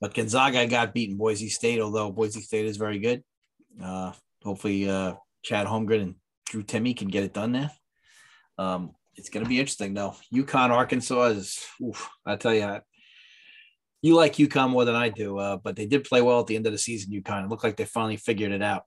[0.00, 3.22] But Gonzaga got beaten Boise State, although Boise State is very good.
[3.82, 4.12] Uh,
[4.42, 5.14] hopefully, uh,
[5.44, 6.14] Chet Holmgren and
[6.46, 7.70] Drew Timme can get it done there.
[8.58, 10.16] Um, it's going to be interesting, though.
[10.34, 12.80] UConn, Arkansas is, oof, I tell you,
[14.02, 16.56] you like UConn more than I do, uh, but they did play well at the
[16.56, 17.12] end of the season.
[17.12, 18.82] UConn it looked like they finally figured it out.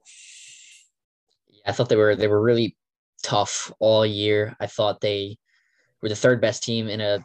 [1.50, 2.76] Yeah, I thought they were they were really
[3.24, 4.56] tough all year.
[4.60, 5.38] I thought they
[6.02, 7.20] were the third best team in a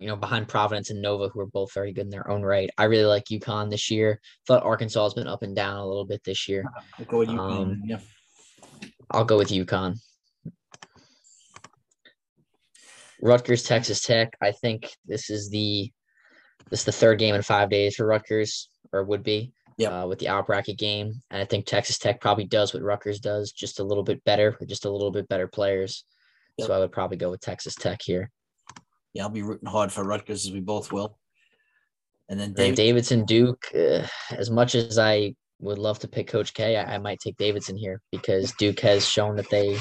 [0.00, 2.68] you know behind Providence and Nova, who are both very good in their own right.
[2.76, 4.20] I really like UConn this year.
[4.46, 6.64] Thought Arkansas has been up and down a little bit this year.
[6.98, 7.60] I'll go with UConn.
[7.62, 8.00] Um, yeah.
[9.12, 9.96] I'll go with UConn.
[13.22, 14.36] Rutgers, Texas Tech.
[14.40, 15.90] I think this is the
[16.70, 19.52] this is the third game in five days for Rutgers, or would be.
[19.76, 20.02] Yeah.
[20.02, 23.20] Uh, with the out bracket game, and I think Texas Tech probably does what Rutgers
[23.20, 26.04] does, just a little bit better, with just a little bit better players.
[26.56, 26.66] Yep.
[26.66, 28.28] So I would probably go with Texas Tech here.
[29.14, 31.16] Yeah, I'll be rooting hard for Rutgers as we both will.
[32.28, 33.66] And then David- Davidson Duke.
[33.72, 37.36] Uh, as much as I would love to pick Coach K, I, I might take
[37.36, 39.78] Davidson here because Duke has shown that they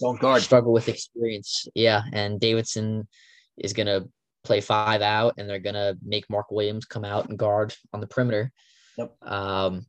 [0.00, 1.66] don't guard struggle with experience.
[1.74, 3.08] Yeah, and Davidson
[3.56, 4.02] is gonna
[4.48, 8.06] play five out, and they're gonna make Mark Williams come out and guard on the
[8.06, 8.50] perimeter.
[8.96, 9.14] Yep.
[9.22, 9.86] Um,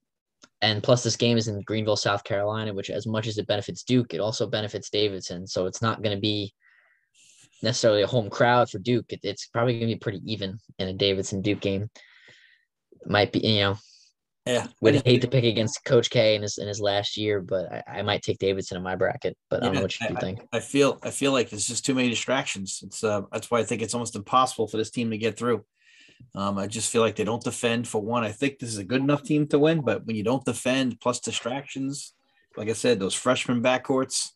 [0.61, 3.83] and plus, this game is in Greenville, South Carolina, which, as much as it benefits
[3.83, 5.47] Duke, it also benefits Davidson.
[5.47, 6.53] So it's not going to be
[7.63, 9.05] necessarily a home crowd for Duke.
[9.09, 11.89] It, it's probably going to be pretty even in a Davidson Duke game.
[13.05, 13.77] Might be, you know,
[14.49, 14.67] yeah.
[14.81, 17.83] Would hate to pick against Coach K in his in his last year, but I,
[17.99, 19.37] I might take Davidson in my bracket.
[19.49, 20.41] But I don't know what you I, think.
[20.51, 22.81] I feel I feel like there's just too many distractions.
[22.83, 25.63] It's uh that's why I think it's almost impossible for this team to get through.
[26.35, 28.23] Um, I just feel like they don't defend for one.
[28.23, 30.99] I think this is a good enough team to win, but when you don't defend
[30.99, 32.13] plus distractions,
[32.57, 34.31] like I said, those freshman backcourts,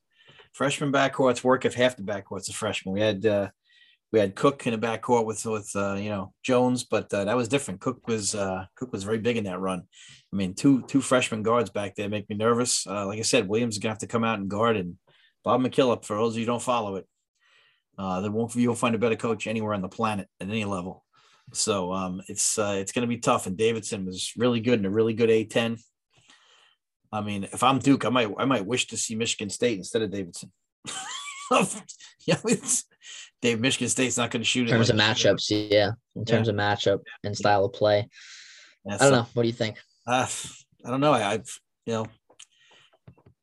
[0.54, 2.94] freshman backcourts work if half the backcourts are freshmen.
[2.94, 3.50] We had uh,
[4.14, 7.36] we had Cook in the backcourt with with uh, you know Jones, but uh, that
[7.36, 7.82] was different.
[7.82, 9.82] Cook was uh, Cook was very big in that run.
[10.32, 12.86] I mean, two two freshman guards back there make me nervous.
[12.86, 14.98] Uh, like I said, Williams is gonna have to come out and guard, and
[15.44, 16.06] Bob McKillop.
[16.06, 17.08] For those of you who don't follow it,
[17.98, 21.04] uh, won't you'll find a better coach anywhere on the planet at any level.
[21.52, 23.48] So um, it's uh, it's gonna be tough.
[23.48, 25.82] And Davidson was really good and a really good A10.
[27.12, 30.04] I mean, if I'm Duke, I might I might wish to see Michigan State instead
[30.04, 30.52] of Davidson.
[32.28, 32.86] yeah, it's
[33.44, 35.70] Dave Michigan State's not going to shoot in terms of matchups.
[35.70, 36.54] Yeah, in terms yeah.
[36.54, 38.08] of matchup and style of play.
[38.86, 39.28] Yeah, I don't so, know.
[39.34, 39.78] What do you think?
[40.08, 40.26] Uh,
[40.86, 41.12] I don't know.
[41.12, 42.08] I, I've you know,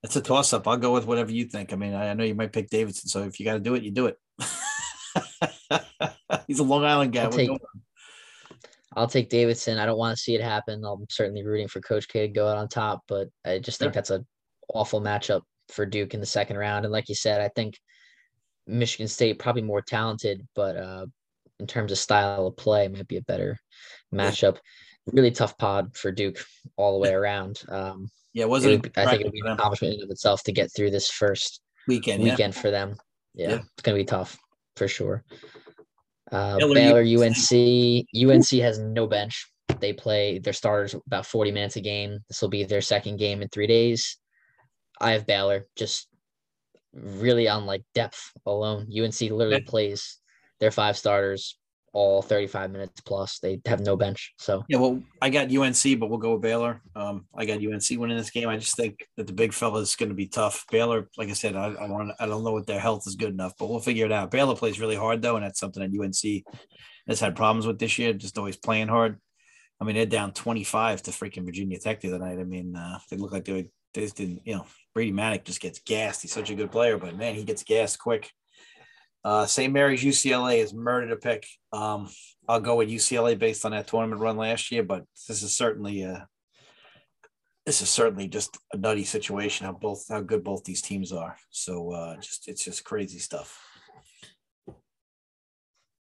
[0.03, 0.67] it's a toss up.
[0.67, 1.75] I'll go with whatever you think.
[1.75, 3.75] I mean, I, I know you might pick Davidson, so if you got to do
[3.75, 4.17] it, you do it.
[6.47, 7.25] He's a Long Island guy.
[7.25, 7.51] I'll take,
[8.97, 9.77] I'll take, Davidson.
[9.77, 10.83] I don't want to see it happen.
[10.83, 13.93] I'm certainly rooting for Coach K to go out on top, but I just think
[13.93, 14.25] that's a
[14.73, 16.87] awful matchup for Duke in the second round.
[16.87, 17.75] And like you said, I think
[18.67, 21.07] Michigan State probably more talented, but uh,
[21.59, 23.59] in terms of style of play, might be a better
[24.15, 24.59] matchup.
[25.13, 26.39] Really tough pod for Duke
[26.77, 27.63] all the way around.
[27.69, 28.93] Um, yeah, wasn't it?
[28.99, 31.61] I think it would be an accomplishment in of itself to get through this first
[31.89, 32.61] weekend weekend yeah.
[32.61, 32.97] for them.
[33.35, 34.39] Yeah, yeah, it's gonna be tough
[34.77, 35.25] for sure.
[36.31, 38.07] Uh, Baylor, UNC.
[38.15, 39.51] UNC has no bench.
[39.81, 42.19] They play their starters about 40 minutes a game.
[42.29, 44.19] This will be their second game in three days.
[45.01, 46.09] I have Baylor just
[46.93, 48.89] really on like depth alone.
[48.89, 49.71] UNC literally yeah.
[49.71, 50.19] plays
[50.59, 51.59] their five starters
[51.93, 53.39] all 35 minutes plus.
[53.41, 54.35] They have no bench.
[54.39, 56.83] So yeah, well, I got UNC, but we'll go with Baylor.
[56.95, 58.49] Um, I got UNC winning this game.
[58.49, 60.65] I just think that the big fella is going to be tough.
[60.71, 63.33] Baylor, like I said, I, I want I don't know what their health is good
[63.33, 64.31] enough, but we'll figure it out.
[64.31, 66.45] Baylor plays really hard though, and that's something that UNC
[67.09, 68.13] has had problems with this year.
[68.13, 69.19] Just always playing hard.
[69.81, 72.39] I mean, they're down 25 to freaking Virginia Tech the other night.
[72.39, 75.61] I mean, uh, they look like they, they just didn't, you know, Brady Manek just
[75.61, 76.23] gets gassed.
[76.23, 78.31] He's such a good player, but man, he gets gassed quick.
[79.23, 79.73] Uh, St.
[79.73, 81.47] Mary's UCLA is murder to pick.
[81.73, 82.09] Um,
[82.49, 86.03] I'll go with UCLA based on that tournament run last year, but this is certainly
[86.03, 86.27] a
[87.67, 91.37] this is certainly just a nutty situation how both how good both these teams are.
[91.51, 93.61] So uh, just it's just crazy stuff.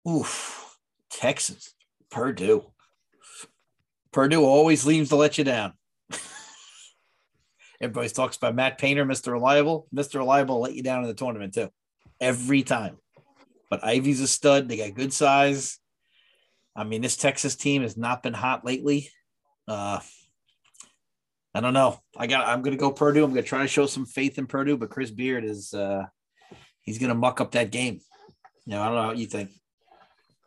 [0.08, 0.78] Oof,
[1.10, 1.74] Texas,
[2.10, 2.64] Purdue.
[4.12, 5.74] Purdue always leaves to let you down.
[7.80, 9.32] Everybody talks about Matt Painter, Mr.
[9.32, 9.86] Reliable.
[9.94, 10.16] Mr.
[10.16, 11.70] Reliable let you down in the tournament too,
[12.20, 12.98] every time.
[13.70, 14.68] But Ivey's a stud.
[14.68, 15.78] They got good size.
[16.76, 19.10] I mean, this Texas team has not been hot lately.
[19.66, 20.00] Uh,
[21.54, 22.00] I don't know.
[22.16, 22.46] I got.
[22.46, 23.24] I'm going to go Purdue.
[23.24, 25.72] I'm going to try to show some faith in Purdue, but Chris Beard is.
[25.72, 26.04] Uh,
[26.82, 28.00] he's going to muck up that game.
[28.66, 29.50] You know, I don't know what you think.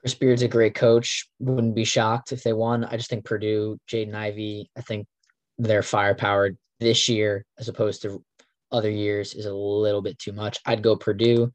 [0.01, 1.27] Chris Beard's a great coach.
[1.39, 2.83] Wouldn't be shocked if they won.
[2.83, 5.07] I just think Purdue, Jaden Ivey, I think
[5.63, 8.23] their firepower this year as opposed to
[8.71, 10.59] other years is a little bit too much.
[10.65, 11.51] I'd go Purdue,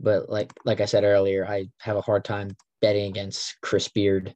[0.00, 4.34] but like like I said earlier, I have a hard time betting against Chris Beard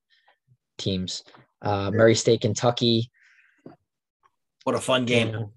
[0.78, 1.24] teams.
[1.62, 3.10] Uh, Murray State, Kentucky.
[4.64, 5.50] What a fun game!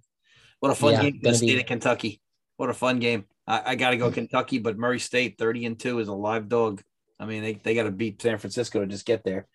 [0.59, 1.59] What a fun yeah, game the state be...
[1.59, 2.21] of Kentucky.
[2.57, 3.25] What a fun game!
[3.45, 6.47] I, I got to go Kentucky, but Murray State, thirty and two, is a live
[6.47, 6.81] dog.
[7.19, 9.47] I mean, they, they got to beat San Francisco to just get there.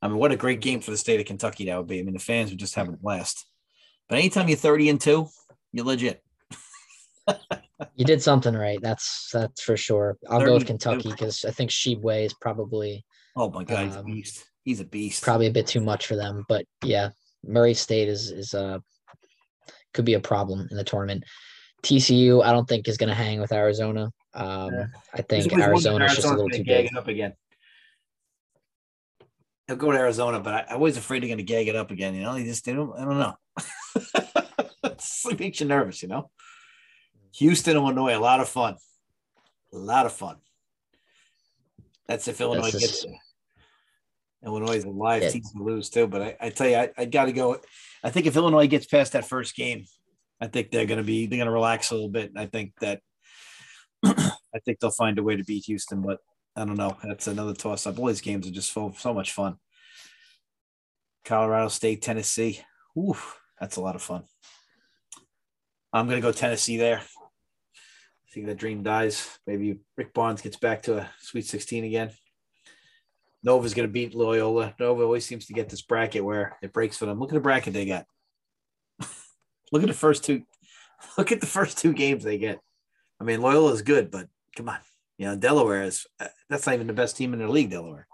[0.00, 1.98] I mean, what a great game for the state of Kentucky that would be.
[1.98, 3.46] I mean, the fans would just have a blast.
[4.08, 5.28] But anytime you're 30 and two,
[5.72, 6.22] you're legit.
[7.94, 8.80] you did something right.
[8.80, 10.16] That's that's for sure.
[10.28, 13.04] I'll go with Kentucky because I think Tshiebwe is probably.
[13.36, 14.44] Oh my god, he's a um, beast.
[14.64, 15.22] He's a beast.
[15.22, 17.10] Probably a bit too much for them, but yeah,
[17.44, 18.78] Murray State is is uh
[19.94, 21.24] could be a problem in the tournament.
[21.82, 24.10] TCU, I don't think is going to hang with Arizona.
[24.34, 24.72] Um.
[25.14, 26.94] I think Arizona is just a little too big.
[26.96, 27.34] up again.
[29.68, 31.90] He'll go to Arizona, but I, I was afraid they're going to gag it up
[31.90, 32.14] again.
[32.14, 32.90] You know, he just didn't.
[32.98, 33.34] I don't know.
[35.30, 36.30] it makes you nervous, you know.
[37.36, 38.76] Houston, Illinois, a lot of fun.
[39.72, 40.36] A lot of fun.
[42.06, 43.14] That's if Illinois That's gets there.
[44.44, 45.30] Illinois is a live yeah.
[45.30, 46.06] team to lose too.
[46.06, 47.60] But I, I tell you, I, I got to go.
[48.02, 49.84] I think if Illinois gets past that first game,
[50.40, 52.32] I think they're going to be they're going to relax a little bit.
[52.36, 53.00] I think that
[54.04, 56.18] I think they'll find a way to beat Houston, but
[56.58, 56.96] I don't know.
[57.04, 58.00] That's another toss up.
[58.00, 59.58] All these games are just so so much fun.
[61.24, 62.60] Colorado State, Tennessee.
[62.98, 63.16] Ooh,
[63.60, 64.24] that's a lot of fun.
[65.92, 66.98] I'm going to go Tennessee there.
[66.98, 69.38] I think that dream dies.
[69.46, 72.10] Maybe Rick Barnes gets back to a Sweet 16 again.
[73.44, 74.74] Nova's going to beat Loyola.
[74.80, 77.20] Nova always seems to get this bracket where it breaks for them.
[77.20, 78.04] Look at the bracket they got.
[79.70, 80.42] look at the first two.
[81.16, 82.58] Look at the first two games they get.
[83.20, 84.78] I mean, Loyola is good, but come on,
[85.16, 86.04] you know Delaware is
[86.48, 87.70] that's not even the best team in the league.
[87.70, 88.06] Delaware.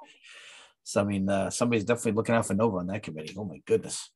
[0.83, 3.35] So I mean, uh, somebody's definitely looking out for Nova on that committee.
[3.37, 4.11] Oh my goodness.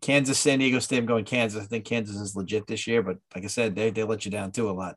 [0.00, 0.98] Kansas, San Diego State.
[0.98, 1.62] I'm going Kansas.
[1.62, 4.30] I think Kansas is legit this year, but like I said, they they let you
[4.30, 4.96] down too a lot.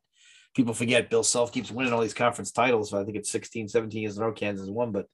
[0.56, 2.92] People forget Bill Self keeps winning all these conference titles.
[2.92, 4.34] So I think it's 16, 17 years in a row.
[4.34, 5.08] Kansas won, but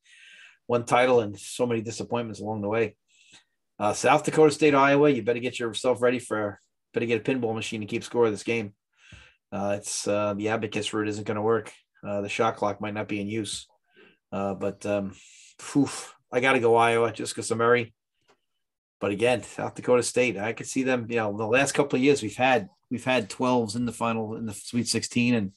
[0.68, 2.95] one title and so many disappointments along the way.
[3.80, 5.10] Uh, South Dakota State, Iowa.
[5.10, 6.60] You better get yourself ready for.
[6.93, 8.74] Better get a pinball machine to keep score of this game.
[9.51, 11.72] Uh, it's uh, the abacus route isn't going to work.
[12.06, 13.68] Uh, the shot clock might not be in use,
[14.32, 15.14] uh, but um,
[15.72, 15.89] whew,
[16.32, 17.93] I got to go Iowa just because of Murray.
[19.00, 21.08] But again, South Dakota State, I could see them.
[21.10, 24.36] You know, the last couple of years we've had we've had 12s in the final
[24.36, 25.52] in the Sweet 16, and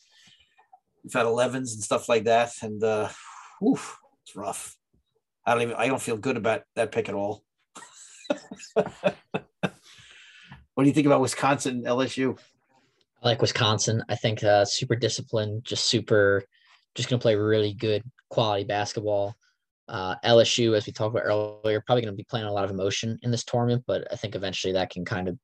[1.02, 2.52] we've had 11s and stuff like that.
[2.62, 3.08] And uh,
[3.60, 3.78] whew,
[4.24, 4.76] it's rough.
[5.44, 7.42] I don't even I don't feel good about that pick at all.
[8.74, 8.84] what
[10.78, 12.38] do you think about Wisconsin LSU?
[13.22, 14.02] I like Wisconsin.
[14.08, 16.42] I think uh, super disciplined, just super,
[16.94, 19.34] just going to play really good quality basketball.
[19.88, 22.70] Uh, LSU, as we talked about earlier, probably going to be playing a lot of
[22.70, 25.38] emotion in this tournament, but I think eventually that can kind of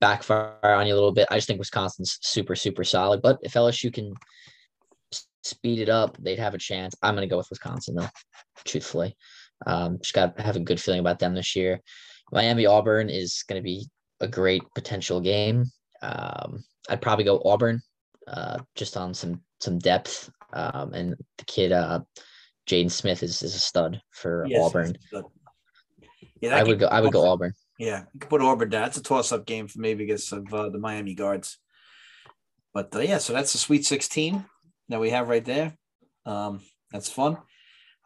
[0.00, 1.28] backfire on you a little bit.
[1.30, 3.22] I just think Wisconsin's super, super solid.
[3.22, 4.12] But if LSU can
[5.42, 6.94] speed it up, they'd have a chance.
[7.02, 8.08] I'm going to go with Wisconsin, though,
[8.66, 9.16] truthfully.
[9.66, 11.80] Um, just got to have a good feeling about them this year.
[12.32, 13.88] Miami Auburn is going to be
[14.20, 15.64] a great potential game.
[16.02, 17.82] Um, I'd probably go Auburn,
[18.28, 20.30] uh, just on some some depth.
[20.52, 22.00] Um, and the kid, uh,
[22.68, 24.96] Jaden Smith, is is a stud for yes, Auburn.
[26.40, 26.86] Yeah, I would go.
[26.86, 27.52] I would go Auburn.
[27.78, 28.88] Yeah, you can put Auburn down.
[28.88, 31.58] It's a toss-up game for me because of uh, the Miami guards.
[32.72, 34.44] But uh, yeah, so that's the Sweet 16
[34.88, 35.76] that we have right there.
[36.24, 36.60] Um,
[36.90, 37.36] that's fun.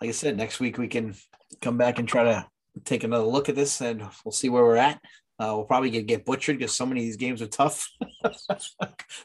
[0.01, 1.14] Like I said, next week we can
[1.61, 2.47] come back and try to
[2.85, 5.01] take another look at this, and we'll see where we're at.
[5.41, 7.88] Uh, we'll probably get, get butchered because so many of these games are tough.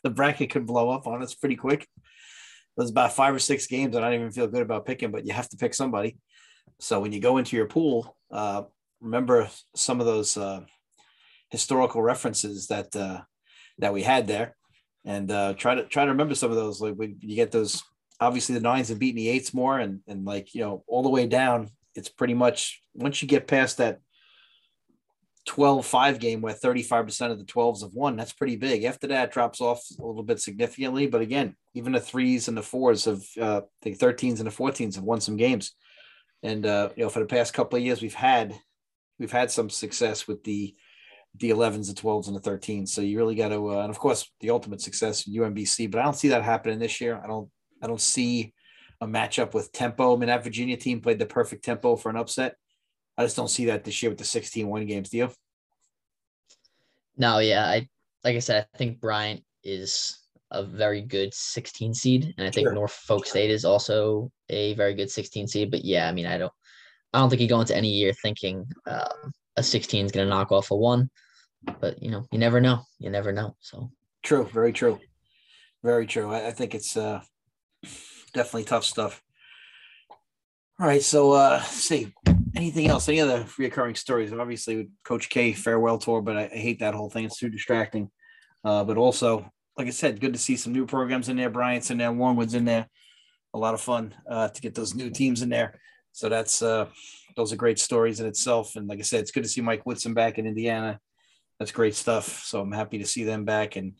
[0.03, 1.85] the bracket could blow up on us pretty quick.
[2.77, 5.25] There's about five or six games that I don't even feel good about picking, but
[5.25, 6.17] you have to pick somebody.
[6.79, 8.63] So when you go into your pool, uh,
[9.01, 10.61] remember some of those uh,
[11.49, 13.21] historical references that uh,
[13.79, 14.55] that we had there,
[15.03, 16.81] and uh, try to try to remember some of those.
[16.81, 17.83] Like when you get those,
[18.19, 21.09] obviously the nines have beaten the eights more, and and like you know all the
[21.09, 23.99] way down, it's pretty much once you get past that
[25.47, 28.83] 12-5 game where 35% of the 12s have won, that's pretty big.
[28.83, 31.07] After that, drops off a little bit significantly.
[31.07, 34.95] But again, even the threes and the fours of uh, the 13s and the 14s
[34.95, 35.73] have won some games.
[36.43, 38.55] And uh, you know, for the past couple of years, we've had
[39.19, 40.75] we've had some success with the
[41.37, 42.89] the 11s, the 12s, and the 13s.
[42.89, 45.91] So you really got to, uh, and of course, the ultimate success UMBC.
[45.91, 47.19] But I don't see that happening this year.
[47.21, 47.49] I don't.
[47.83, 48.53] I don't see
[49.01, 50.15] a matchup with tempo.
[50.15, 52.55] I mean, that Virginia team played the perfect tempo for an upset.
[53.17, 55.09] I just don't see that this year with the 16 win games.
[55.09, 55.31] Do you?
[57.17, 57.65] No, yeah.
[57.65, 57.87] I
[58.23, 62.67] like I said, I think Bryant is a very good 16 seed, and I think
[62.67, 62.73] sure.
[62.73, 65.71] Norfolk State is also a very good 16 seed.
[65.71, 66.53] But yeah, I mean, I don't,
[67.13, 70.29] I don't think you go into any year thinking um, a 16 is going to
[70.29, 71.09] knock off a one.
[71.79, 72.81] But you know, you never know.
[72.99, 73.55] You never know.
[73.59, 73.91] So
[74.23, 74.99] true, very true,
[75.83, 76.31] very true.
[76.31, 77.21] I, I think it's uh,
[78.33, 79.21] definitely tough stuff.
[80.79, 82.11] All right, so uh, see
[82.55, 83.07] anything else?
[83.07, 84.31] Any other reoccurring stories?
[84.31, 87.25] Obviously, Coach K farewell tour, but I, I hate that whole thing.
[87.25, 88.09] It's too distracting.
[88.63, 91.49] Uh, but also, like I said, good to see some new programs in there.
[91.49, 92.87] Bryant's in there, Warrenwood's in there.
[93.53, 95.79] A lot of fun uh, to get those new teams in there.
[96.11, 96.87] So that's uh,
[97.35, 98.75] those are great stories in itself.
[98.75, 100.99] And like I said, it's good to see Mike Woodson back in Indiana.
[101.59, 102.43] That's great stuff.
[102.43, 103.75] So I'm happy to see them back.
[103.75, 103.93] And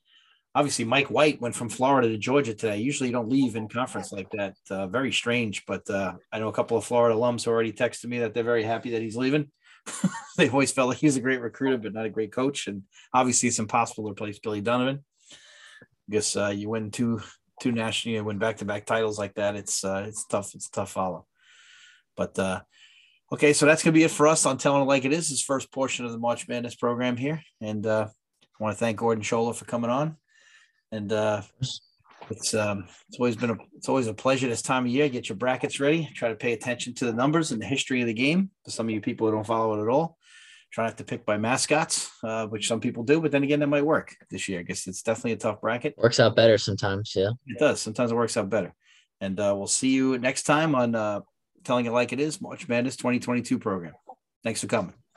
[0.56, 2.78] obviously, Mike White went from Florida to Georgia today.
[2.78, 4.56] Usually, you don't leave in conference like that.
[4.72, 5.66] Uh, very strange.
[5.68, 8.64] But uh, I know a couple of Florida alums already texted me that they're very
[8.64, 9.52] happy that he's leaving.
[10.38, 12.68] they always felt like he's a great recruiter, but not a great coach.
[12.68, 12.84] And
[13.14, 15.04] obviously, it's impossible to replace Billy Donovan.
[15.32, 17.22] I guess uh, you win two
[17.62, 19.56] two national, you win back to back titles like that.
[19.56, 20.56] It's uh, it's tough.
[20.56, 21.26] It's tough follow.
[22.16, 22.62] But uh,
[23.34, 25.30] okay, so that's gonna be it for us on telling it like it is.
[25.30, 28.08] This first portion of the March Madness program here, and uh,
[28.60, 30.18] I want to thank Gordon Scholler for coming on.
[30.92, 31.42] And uh,
[32.30, 35.10] it's um, it's always been a it's always a pleasure this time of year.
[35.10, 36.10] Get your brackets ready.
[36.16, 38.50] Try to pay attention to the numbers and the history of the game.
[38.64, 40.18] For some of you people who don't follow it at all,
[40.72, 43.22] try not to pick by mascots, uh, which some people do.
[43.22, 44.60] But then again, that might work this year.
[44.60, 45.96] I guess it's definitely a tough bracket.
[45.98, 47.14] Works out better sometimes.
[47.16, 47.82] Yeah, it does.
[47.82, 48.74] Sometimes it works out better.
[49.22, 51.22] And uh, we'll see you next time on uh,
[51.64, 53.94] telling it like it is March Madness 2022 program.
[54.44, 54.94] Thanks for coming.